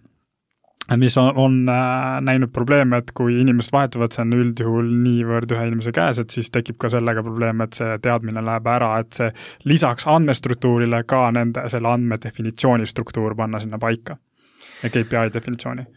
mis 0.95 1.17
on, 1.17 1.33
on 1.35 1.69
äh, 1.69 2.21
näinud 2.21 2.51
probleeme, 2.53 2.97
et 2.97 3.11
kui 3.13 3.41
inimesed 3.41 3.73
vahetuvad, 3.73 4.13
see 4.15 4.23
on 4.23 4.35
üldjuhul 4.37 4.91
niivõrd 5.03 5.51
ühe 5.51 5.65
inimese 5.67 5.91
käes, 5.95 6.21
et 6.21 6.31
siis 6.31 6.51
tekib 6.53 6.77
ka 6.79 6.89
sellega 6.93 7.23
probleem, 7.25 7.61
et 7.65 7.75
see 7.75 7.97
teadmine 8.03 8.43
läheb 8.45 8.69
ära, 8.71 8.93
et 9.03 9.17
see 9.17 9.31
lisaks 9.67 10.07
andmestruktuurile 10.07 11.03
ka 11.09 11.25
nende, 11.35 11.65
selle 11.71 11.91
andme 11.91 12.19
definitsiooni 12.23 12.87
struktuur 12.87 13.35
panna 13.35 13.59
sinna 13.59 13.79
paika 13.81 14.17
ja 14.83 14.89
KPI 14.93 15.33
definitsiooni. 15.33 15.87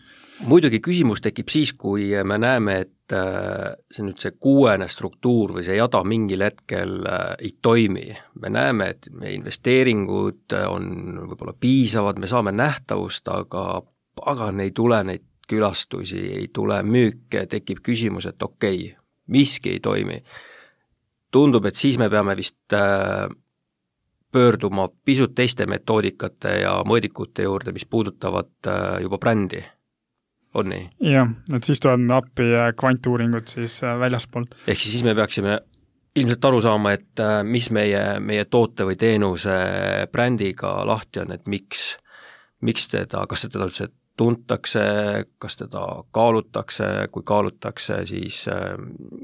Muidugi 0.46 0.80
küsimus 0.80 1.20
tekib 1.24 1.50
siis, 1.52 1.72
kui 1.76 2.10
me 2.24 2.38
näeme, 2.40 2.76
et 2.84 3.14
äh, 3.14 3.74
see 3.92 4.04
nüüd 4.06 4.20
see 4.22 4.34
kuuene 4.40 4.88
struktuur 4.90 5.56
või 5.56 5.64
see 5.66 5.76
jada 5.78 6.02
mingil 6.06 6.44
hetkel 6.44 7.00
äh, 7.08 7.24
ei 7.38 7.54
toimi. 7.62 8.08
me 8.40 8.52
näeme, 8.52 8.90
et 8.94 9.10
meie 9.12 9.34
investeeringud 9.38 10.56
on 10.68 10.86
võib-olla 11.32 11.54
piisavad, 11.60 12.18
me 12.18 12.30
saame 12.30 12.52
nähtavust, 12.52 13.28
aga 13.28 13.82
pagan, 14.24 14.60
ei 14.60 14.70
tule 14.70 15.02
neid 15.04 15.26
külastusi, 15.50 16.20
ei 16.38 16.48
tule 16.52 16.82
müüke, 16.86 17.46
tekib 17.50 17.82
küsimus, 17.82 18.26
et 18.30 18.42
okei 18.42 18.84
okay,, 18.84 18.96
miski 19.26 19.76
ei 19.76 19.80
toimi. 19.80 20.22
tundub, 21.30 21.66
et 21.66 21.76
siis 21.76 21.98
me 21.98 22.08
peame 22.10 22.34
vist 22.36 22.74
äh, 22.74 23.28
pöörduma 24.32 24.88
pisut 25.04 25.34
teiste 25.34 25.66
metoodikate 25.66 26.60
ja 26.62 26.80
mõõdikute 26.86 27.42
juurde, 27.46 27.72
mis 27.72 27.86
puudutavad 27.86 28.50
äh, 28.66 29.02
juba 29.02 29.18
brändi, 29.18 29.62
on 30.54 30.70
nii? 30.72 30.86
jah, 31.12 31.30
et 31.54 31.66
siis 31.66 31.82
tulevad 31.82 32.16
appi 32.20 32.48
äh, 32.52 32.72
kvantuuringud 32.78 33.50
siis 33.50 33.80
väljaspoolt. 33.82 34.56
ehk 34.66 34.80
siis 34.80 34.98
siis 34.98 35.06
me 35.06 35.14
peaksime 35.18 35.60
ilmselt 36.18 36.44
aru 36.44 36.60
saama, 36.64 36.92
et 36.98 37.20
mis 37.46 37.70
meie, 37.70 38.02
meie 38.18 38.44
toote 38.50 38.82
või 38.88 38.96
teenuse 38.98 39.54
brändiga 40.12 40.80
lahti 40.84 41.22
on, 41.22 41.30
et 41.36 41.46
miks, 41.46 41.92
miks 42.66 42.88
teda, 42.90 43.22
kas 43.30 43.46
teda 43.46 43.68
üldse 43.68 43.86
tuntakse, 44.20 44.82
kas 45.40 45.56
teda 45.56 45.84
kaalutakse, 46.12 46.88
kui 47.12 47.24
kaalutakse, 47.26 48.02
siis 48.08 48.44
äh, 48.52 48.74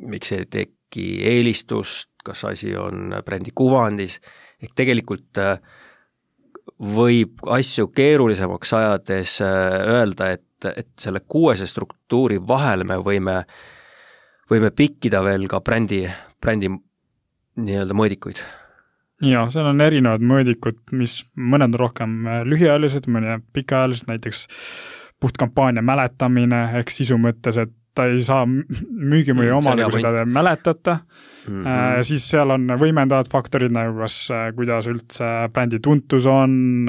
miks 0.09 0.33
ei 0.33 0.47
teki 0.49 1.09
eelistust, 1.35 2.11
kas 2.25 2.47
asi 2.49 2.73
on 2.81 3.13
brändi 3.27 3.53
kuvandis, 3.55 4.19
ehk 4.63 4.73
tegelikult 4.79 5.41
äh, 5.43 5.59
võib 6.97 7.45
asju 7.59 7.91
keerulisemaks 7.95 8.73
ajades 8.79 9.37
äh, 9.45 9.77
öelda, 9.99 10.33
et, 10.39 10.46
et 10.65 10.89
selle 11.01 11.21
kuuese 11.21 11.67
struktuuri 11.67 12.39
vahel 12.49 12.85
me 12.89 12.97
võime, 13.03 13.41
võime 14.51 14.71
pikkida 14.71 15.23
veel 15.25 15.49
ka 15.51 15.61
brändi, 15.61 16.05
brändi 16.41 16.71
nii-öelda 17.57 17.97
mõõdikuid. 17.97 18.43
Jaa, 19.25 19.47
seal 19.49 19.71
on 19.71 19.81
erinevad 19.81 20.25
mõõdikud, 20.25 20.83
mis 20.97 21.23
mõned 21.37 21.73
on 21.73 21.81
rohkem 21.81 22.19
äh, 22.29 22.43
lühiajalised, 22.45 23.09
mõni 23.09 23.39
pikaajalised, 23.57 24.11
näiteks 24.11 24.43
puhtkampaania 25.21 25.85
mäletamine 25.85 26.67
ehk 26.81 26.93
sisu 26.93 27.17
mõttes, 27.21 27.57
et 27.63 27.73
ta 27.97 28.07
ei 28.11 28.21
saa 28.25 28.45
müügimõju 28.47 29.53
mm, 29.53 29.61
omale, 29.61 29.87
kui 29.91 30.03
seda 30.03 30.13
te 30.19 30.25
mäletate 30.29 30.97
mm. 30.97 31.63
-hmm. 31.63 32.03
siis 32.09 32.27
seal 32.31 32.53
on 32.55 32.69
võimendavad 32.81 33.31
faktorid 33.33 33.75
nagu 33.75 33.97
kas, 34.03 34.19
äh, 34.35 34.51
kuidas 34.57 34.91
üldse 34.91 35.31
brändi 35.53 35.81
tuntus 35.83 36.29
on, 36.31 36.87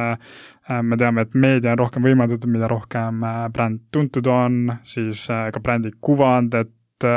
me 0.81 0.99
teame, 0.99 1.23
et 1.23 1.35
meedia 1.35 1.71
on 1.73 1.79
rohkem 1.79 2.03
võimendatud, 2.03 2.51
mida 2.51 2.67
rohkem 2.67 3.23
bränd 3.55 3.87
tuntud 3.91 4.27
on, 4.27 4.77
siis 4.83 5.27
ka 5.27 5.63
brändi 5.63 5.93
kuvand, 6.03 6.57
et 6.59 7.07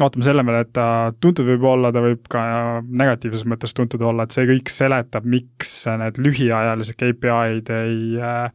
vaatame 0.00 0.26
selle 0.26 0.44
peale, 0.46 0.64
et 0.64 0.72
ta 0.76 0.86
tuntud 1.20 1.48
võib 1.48 1.64
olla, 1.68 1.92
ta 1.92 2.02
võib 2.04 2.26
ka 2.30 2.42
negatiivses 2.82 3.44
mõttes 3.48 3.74
tuntud 3.76 4.02
olla, 4.06 4.26
et 4.26 4.34
see 4.34 4.46
kõik 4.48 4.72
seletab, 4.72 5.26
miks 5.28 5.72
need 6.00 6.20
lühiajalised 6.22 6.98
KPI-d 7.00 7.74
ei 7.82 7.98
äh, 8.20 8.46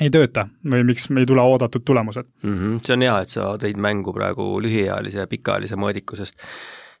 ei 0.00 0.10
tööta 0.12 0.46
või 0.64 0.84
miks 0.86 1.08
ei 1.10 1.26
tule 1.28 1.42
oodatud 1.42 1.84
tulemused 1.84 2.26
mm. 2.42 2.56
-hmm. 2.56 2.80
see 2.86 2.96
on 2.96 3.06
hea, 3.06 3.20
et 3.22 3.36
sa 3.36 3.52
tõid 3.60 3.78
mängu 3.80 4.12
praegu 4.16 4.48
lühiajalise 4.62 5.24
ja 5.24 5.30
pikaajalise 5.30 5.78
mõõdiku, 5.80 6.16
sest 6.16 6.40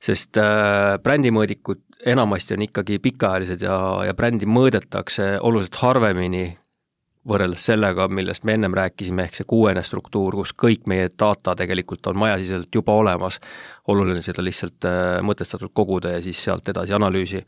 sest 0.02 0.36
äh, 0.36 0.96
brändimõõdikud 1.02 1.80
enamasti 2.06 2.54
on 2.54 2.62
ikkagi 2.66 2.98
pikaajalised 3.02 3.62
ja, 3.64 3.76
ja 4.06 4.14
brändi 4.14 4.46
mõõdetakse 4.46 5.36
oluliselt 5.40 5.78
harvemini 5.80 6.50
võrreldes 7.28 7.64
sellega, 7.70 8.08
millest 8.08 8.44
me 8.44 8.54
ennem 8.56 8.74
rääkisime, 8.76 9.26
ehk 9.26 9.40
see 9.40 9.48
kuuene 9.48 9.82
struktuur, 9.86 10.36
kus 10.38 10.52
kõik 10.54 10.86
meie 10.90 11.08
data 11.18 11.56
tegelikult 11.58 12.06
on 12.06 12.18
majasiseselt 12.22 12.74
juba 12.74 12.94
olemas, 12.94 13.40
oluline 13.88 14.22
seda 14.22 14.44
lihtsalt 14.44 14.86
äh, 14.86 15.18
mõtestatult 15.26 15.74
koguda 15.74 16.16
ja 16.16 16.22
siis 16.22 16.42
sealt 16.44 16.68
edasi 16.68 16.94
analüüsi 16.96 17.42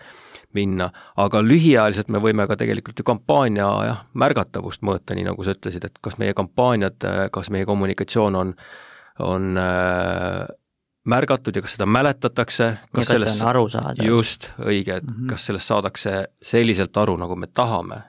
minna, 0.56 0.88
aga 1.20 1.42
lühiajaliselt 1.44 2.08
me 2.08 2.20
võime 2.24 2.46
ka 2.48 2.56
tegelikult 2.56 2.98
ju 2.98 3.06
kampaania 3.06 3.68
jah, 3.86 4.04
märgatavust 4.18 4.82
mõõta, 4.86 5.16
nii 5.16 5.28
nagu 5.28 5.44
sa 5.44 5.54
ütlesid, 5.56 5.84
et 5.84 5.98
kas 6.02 6.16
meie 6.18 6.34
kampaaniad, 6.36 7.04
kas 7.32 7.50
meie 7.52 7.68
kommunikatsioon 7.68 8.38
on, 8.38 8.54
on 9.24 9.60
äh, 9.60 10.46
märgatud 11.08 11.56
ja 11.56 11.62
kas 11.64 11.76
seda 11.76 11.88
mäletatakse, 11.88 12.70
kas 12.94 13.10
sellest 13.12 13.42
just, 14.04 14.48
õige, 14.58 14.98
et 15.00 15.04
mm 15.04 15.14
-hmm. 15.14 15.28
kas 15.32 15.46
sellest 15.46 15.66
saadakse 15.66 16.14
selliselt 16.42 16.96
aru, 16.96 17.16
nagu 17.16 17.36
me 17.36 17.46
tahame 17.46 18.02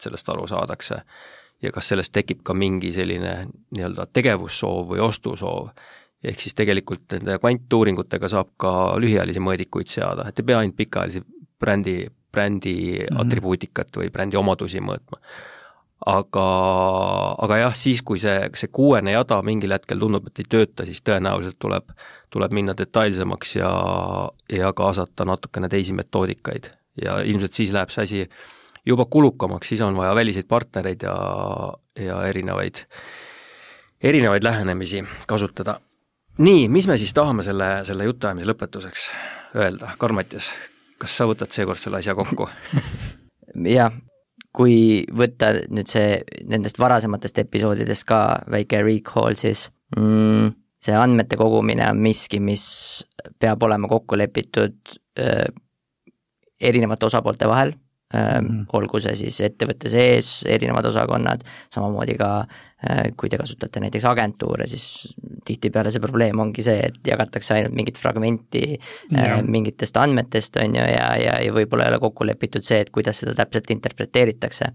sellest 0.00 0.28
aru 0.28 0.46
saadakse 0.48 1.02
ja 1.62 1.72
kas 1.72 1.90
sellest 1.92 2.12
tekib 2.16 2.42
ka 2.44 2.54
mingi 2.56 2.92
selline 2.96 3.34
nii-öelda 3.74 4.08
tegevussoov 4.12 4.94
või 4.94 5.02
ostusoov. 5.04 5.68
ehk 6.24 6.40
siis 6.40 6.54
tegelikult 6.54 7.14
nende 7.16 7.38
kvantuuringutega 7.40 8.28
saab 8.28 8.50
ka 8.60 8.72
lühiajalisi 9.00 9.40
mõõdikuid 9.40 9.88
seada, 9.88 10.26
et 10.28 10.38
ei 10.38 10.44
pea 10.44 10.58
ainult 10.58 10.76
pikaajalisi 10.76 11.22
brändi, 11.60 12.10
brändi 12.32 12.74
mm 12.74 13.06
-hmm. 13.06 13.20
atribuutikat 13.22 13.96
või 13.96 14.10
brändi 14.10 14.36
omadusi 14.36 14.80
mõõtma. 14.80 15.20
aga, 16.06 16.44
aga 17.44 17.56
jah, 17.56 17.74
siis, 17.76 18.02
kui 18.02 18.18
see, 18.18 18.50
see 18.54 18.68
kuuene 18.72 19.12
jada 19.12 19.42
mingil 19.42 19.72
hetkel 19.72 19.98
tundub, 19.98 20.26
et 20.26 20.38
ei 20.38 20.46
tööta, 20.48 20.84
siis 20.84 21.02
tõenäoliselt 21.04 21.58
tuleb, 21.58 21.90
tuleb 22.30 22.52
minna 22.52 22.74
detailsemaks 22.76 23.56
ja, 23.56 23.72
ja 24.48 24.72
kaasata 24.72 25.24
natukene 25.24 25.68
teisi 25.68 25.92
metoodikaid 25.92 26.70
ja 27.04 27.20
ilmselt 27.20 27.52
siis 27.52 27.72
läheb 27.72 27.90
see 27.90 28.02
asi 28.02 28.28
juba 28.86 29.04
kulukamaks, 29.04 29.68
siis 29.68 29.80
on 29.80 29.96
vaja 29.96 30.14
väliseid 30.14 30.48
partnereid 30.48 31.02
ja, 31.02 31.14
ja 31.98 32.22
erinevaid, 32.26 32.84
erinevaid 34.02 34.44
lähenemisi 34.44 35.04
kasutada. 35.28 35.80
nii, 36.38 36.68
mis 36.68 36.86
me 36.88 36.96
siis 36.98 37.14
tahame 37.14 37.42
selle, 37.42 37.80
selle 37.84 38.04
jutuajamise 38.04 38.48
lõpetuseks 38.48 39.08
öelda, 39.56 39.94
Karl-Mattias, 39.98 40.52
kas 40.98 41.16
sa 41.16 41.26
võtad 41.28 41.52
seekord 41.52 41.80
selle 41.80 42.00
asja 42.00 42.14
kokku? 42.18 42.48
Jah, 43.76 43.92
kui 44.54 45.04
võtta 45.16 45.52
nüüd 45.68 45.90
see 45.90 46.20
nendest 46.48 46.78
varasematest 46.80 47.42
episoodidest 47.44 48.06
ka 48.08 48.20
väike 48.50 48.82
recall, 48.86 49.36
siis 49.38 49.68
mm, 49.98 50.54
see 50.80 50.96
andmete 50.96 51.38
kogumine 51.38 51.88
on 51.90 52.00
miski, 52.00 52.40
mis 52.40 52.64
peab 53.38 53.62
olema 53.66 53.90
kokku 53.90 54.16
lepitud 54.18 54.96
äh, 55.20 55.46
erinevate 56.60 57.08
osapoolte 57.08 57.48
vahel 57.48 57.74
Mm 58.14 58.66
olgu 58.74 59.00
see 59.02 59.14
siis 59.18 59.36
ettevõtte 59.46 59.90
sees, 59.92 60.40
erinevad 60.48 60.88
osakonnad, 60.90 61.44
samamoodi 61.70 62.16
ka 62.18 62.30
äh, 62.42 63.10
kui 63.16 63.30
te 63.30 63.38
kasutate 63.38 63.82
näiteks 63.84 64.06
agentuure, 64.10 64.66
siis 64.70 65.12
tihtipeale 65.46 65.92
see 65.92 66.02
probleem 66.02 66.40
ongi 66.42 66.64
see, 66.66 66.90
et 66.90 67.00
jagatakse 67.06 67.54
ainult 67.56 67.76
mingit 67.76 67.98
fragmenti 68.00 68.64
äh, 68.74 69.16
ja. 69.16 69.40
mingitest 69.46 69.96
andmetest, 70.00 70.60
on 70.62 70.76
ju, 70.78 70.84
ja, 70.84 71.08
ja, 71.20 71.38
ja 71.44 71.56
võib-olla 71.56 71.88
ei 71.88 71.94
ole 71.94 72.02
kokku 72.02 72.28
lepitud 72.28 72.66
see, 72.66 72.82
et 72.84 72.92
kuidas 72.94 73.22
seda 73.22 73.36
täpselt 73.42 73.70
interpreteeritakse 73.74 74.72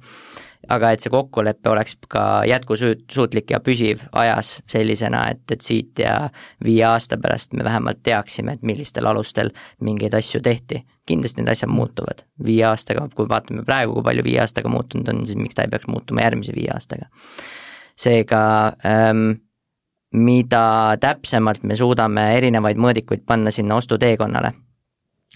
aga 0.72 0.92
et 0.94 1.04
see 1.04 1.12
kokkulepe 1.14 1.70
oleks 1.70 1.96
ka 2.12 2.44
jätkusuutlik 2.50 3.52
ja 3.54 3.60
püsiv 3.64 4.04
ajas 4.18 4.56
sellisena, 4.72 5.26
et, 5.34 5.44
et 5.52 5.66
siit 5.66 6.02
ja 6.02 6.30
viie 6.64 6.84
aasta 6.88 7.18
pärast 7.22 7.54
me 7.54 7.66
vähemalt 7.68 8.02
teaksime, 8.04 8.56
et 8.56 8.66
millistel 8.66 9.06
alustel 9.10 9.52
mingeid 9.86 10.18
asju 10.18 10.42
tehti. 10.46 10.84
kindlasti 11.06 11.42
need 11.42 11.52
asjad 11.52 11.70
muutuvad, 11.70 12.24
viie 12.46 12.64
aastaga, 12.66 13.04
kui 13.14 13.28
vaatame 13.30 13.62
praegu, 13.66 13.94
kui 13.94 14.04
palju 14.08 14.24
viie 14.26 14.40
aastaga 14.42 14.72
muutunud 14.74 15.12
on, 15.12 15.20
siis 15.30 15.38
miks 15.38 15.54
ta 15.54 15.62
ei 15.62 15.70
peaks 15.70 15.86
muutuma 15.88 16.24
järgmise 16.26 16.56
viie 16.56 16.72
aastaga. 16.74 17.12
seega 17.96 18.42
ähm, 18.86 19.45
mida 20.16 20.96
täpsemalt 21.02 21.64
me 21.64 21.76
suudame 21.76 22.30
erinevaid 22.38 22.80
mõõdikuid 22.80 23.26
panna 23.28 23.52
sinna 23.52 23.76
ostuteekonnale 23.80 24.54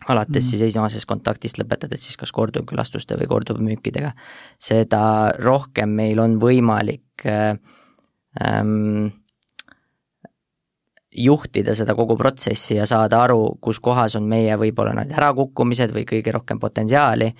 alates 0.07 0.45
mm. 0.45 0.49
siis 0.49 0.61
esimesest 0.69 1.07
kontaktist, 1.09 1.59
lõpetades 1.59 2.05
siis 2.05 2.17
kas 2.19 2.31
korduvkülastuste 2.35 3.17
või 3.19 3.27
korduvmüükidega, 3.27 4.13
seda 4.61 5.01
rohkem 5.43 5.91
meil 5.97 6.21
on 6.23 6.37
võimalik 6.39 7.25
äh, 7.27 7.57
ähm, 8.39 9.09
juhtida 11.17 11.73
seda 11.75 11.95
kogu 11.97 12.13
protsessi 12.17 12.75
ja 12.75 12.85
saada 12.85 13.23
aru, 13.23 13.57
kus 13.61 13.79
kohas 13.81 14.13
on 14.15 14.27
meie 14.29 14.53
võib-olla 14.61 14.93
need 14.93 15.13
ärakukkumised 15.17 15.89
või 15.95 16.03
kõige 16.05 16.31
rohkem 16.31 16.59
potentsiaali 16.61 17.31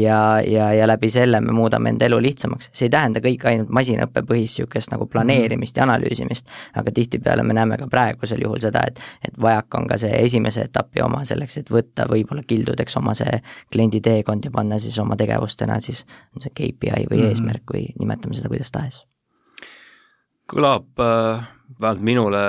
ja, 0.00 0.40
ja, 0.40 0.70
ja 0.72 0.86
läbi 0.88 1.10
selle 1.12 1.40
me 1.44 1.52
muudame 1.52 1.92
enda 1.92 2.06
elu 2.08 2.22
lihtsamaks. 2.24 2.70
see 2.72 2.86
ei 2.88 2.94
tähenda 2.94 3.20
kõik 3.20 3.44
ainult 3.50 3.68
masinõppepõhist 3.68 4.58
niisugust 4.58 4.92
nagu 4.94 5.06
planeerimist 5.12 5.76
ja 5.76 5.84
analüüsimist, 5.84 6.48
aga 6.80 6.92
tihtipeale 6.94 7.44
me 7.44 7.56
näeme 7.58 7.76
ka 7.76 7.90
praegusel 7.92 8.40
juhul 8.42 8.62
seda, 8.64 8.86
et, 8.88 9.02
et 9.28 9.36
vajak 9.36 9.76
on 9.76 9.90
ka 9.92 10.00
see 10.00 10.22
esimese 10.24 10.64
etapi 10.64 11.04
oma 11.04 11.20
selleks, 11.28 11.58
et 11.60 11.70
võtta 11.70 12.08
võib-olla 12.08 12.46
kildudeks 12.48 12.96
oma 12.96 13.12
see 13.18 13.42
kliendi 13.72 14.00
teekond 14.00 14.48
ja 14.48 14.54
panna 14.54 14.80
siis 14.80 14.96
oma 14.98 15.20
tegevustena 15.20 15.80
siis 15.84 16.06
on 16.34 16.46
see 16.46 16.54
KPI 16.54 17.04
või 17.10 17.20
mm 17.20 17.22
-hmm. 17.22 17.28
eesmärk 17.28 17.76
või 17.76 17.86
nimetame 18.00 18.34
seda 18.34 18.48
kuidas 18.48 18.72
tahes. 18.72 19.04
kõlab 20.48 20.88
äh, 20.96 21.44
vähemalt 21.80 22.00
minule 22.00 22.40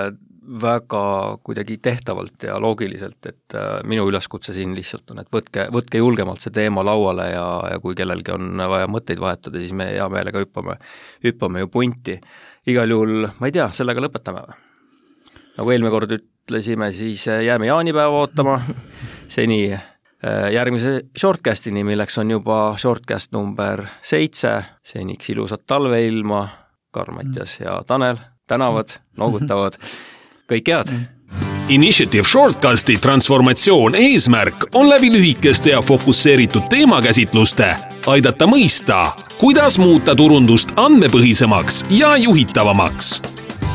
väga 0.61 1.37
kuidagi 1.43 1.77
tehtavalt 1.77 2.43
ja 2.43 2.59
loogiliselt, 2.61 3.25
et 3.25 3.55
äh, 3.55 3.81
minu 3.85 4.07
üleskutse 4.09 4.53
siin 4.53 4.73
lihtsalt 4.75 5.11
on, 5.13 5.21
et 5.21 5.29
võtke, 5.33 5.67
võtke 5.73 6.01
julgemalt 6.01 6.41
see 6.41 6.53
teema 6.55 6.83
lauale 6.85 7.27
ja, 7.33 7.45
ja 7.73 7.79
kui 7.83 7.97
kellelgi 7.97 8.33
on 8.33 8.63
vaja 8.71 8.87
mõtteid 8.89 9.21
vahetada, 9.21 9.61
siis 9.61 9.75
me 9.77 9.91
hea 9.91 10.07
meelega 10.09 10.41
hüppame, 10.41 10.79
hüppame 11.25 11.63
ju 11.63 11.69
punti. 11.73 12.17
igal 12.67 12.89
juhul, 12.89 13.29
ma 13.39 13.49
ei 13.49 13.55
tea, 13.55 13.69
sellega 13.73 14.01
lõpetame 14.01 14.43
või? 14.47 14.57
nagu 15.59 15.71
eelmine 15.73 15.91
kord 15.93 16.17
ütlesime, 16.17 16.91
siis 16.97 17.27
äh, 17.27 17.43
jääme 17.45 17.69
jaanipäeva 17.69 18.23
ootama, 18.23 18.59
seni 19.35 19.61
äh, 19.73 20.49
järgmise 20.53 21.01
shortcastini, 21.17 21.83
milleks 21.83 22.17
on 22.17 22.31
juba 22.31 22.61
shortcast 22.77 23.35
number 23.37 23.85
seitse, 24.01 24.57
seniks 24.81 25.29
ilusat 25.29 25.67
talveilma, 25.67 26.47
Karl-Mattias 26.91 27.59
ja 27.59 27.83
Tanel 27.85 28.17
tänavad, 28.49 28.97
noogutavad 29.17 29.77
kõike 30.49 30.75
head! 30.75 30.93
Initiative 31.69 32.25
Shortcasti 32.25 32.97
transformatsioon 32.97 33.95
eesmärk 33.95 34.65
on 34.73 34.89
läbi 34.89 35.11
lühikeste 35.13 35.69
ja 35.69 35.81
fokusseeritud 35.81 36.65
teemakäsitluste 36.69 37.75
aidata 38.07 38.47
mõista, 38.49 39.03
kuidas 39.37 39.77
muuta 39.77 40.15
turundust 40.15 40.73
andmepõhisemaks 40.75 41.83
ja 41.89 42.15
juhitavamaks. 42.17 43.21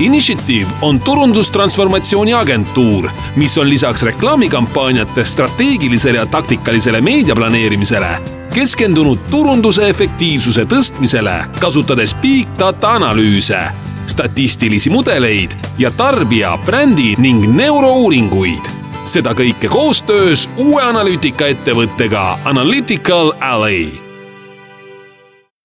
Initiative 0.03 0.67
on 0.83 0.99
turundustransformatsiooni 1.01 2.35
agentuur, 2.35 3.07
mis 3.37 3.59
on 3.59 3.69
lisaks 3.71 4.03
reklaamikampaaniate 4.03 5.25
strateegilisele 5.25 6.19
ja 6.19 6.27
taktikalisele 6.27 7.01
meediaplaneerimisele 7.01 8.19
keskendunud 8.55 9.19
turunduse 9.31 9.89
efektiivsuse 9.89 10.63
tõstmisele, 10.71 11.41
kasutades 11.61 12.15
big 12.23 12.51
data 12.59 12.93
analüüse 12.99 13.59
statistilisi 14.07 14.91
mudeleid 14.91 15.51
ja 15.79 15.91
tarbija, 15.91 16.59
brändi 16.67 17.15
ning 17.19 17.45
neurouuringuid. 17.57 18.73
seda 19.05 19.35
kõike 19.37 19.69
koostöös 19.69 20.49
uue 20.57 20.83
analüütikaettevõttega 20.83 22.39
Analytical 22.45 23.33
Alley 23.41 24.04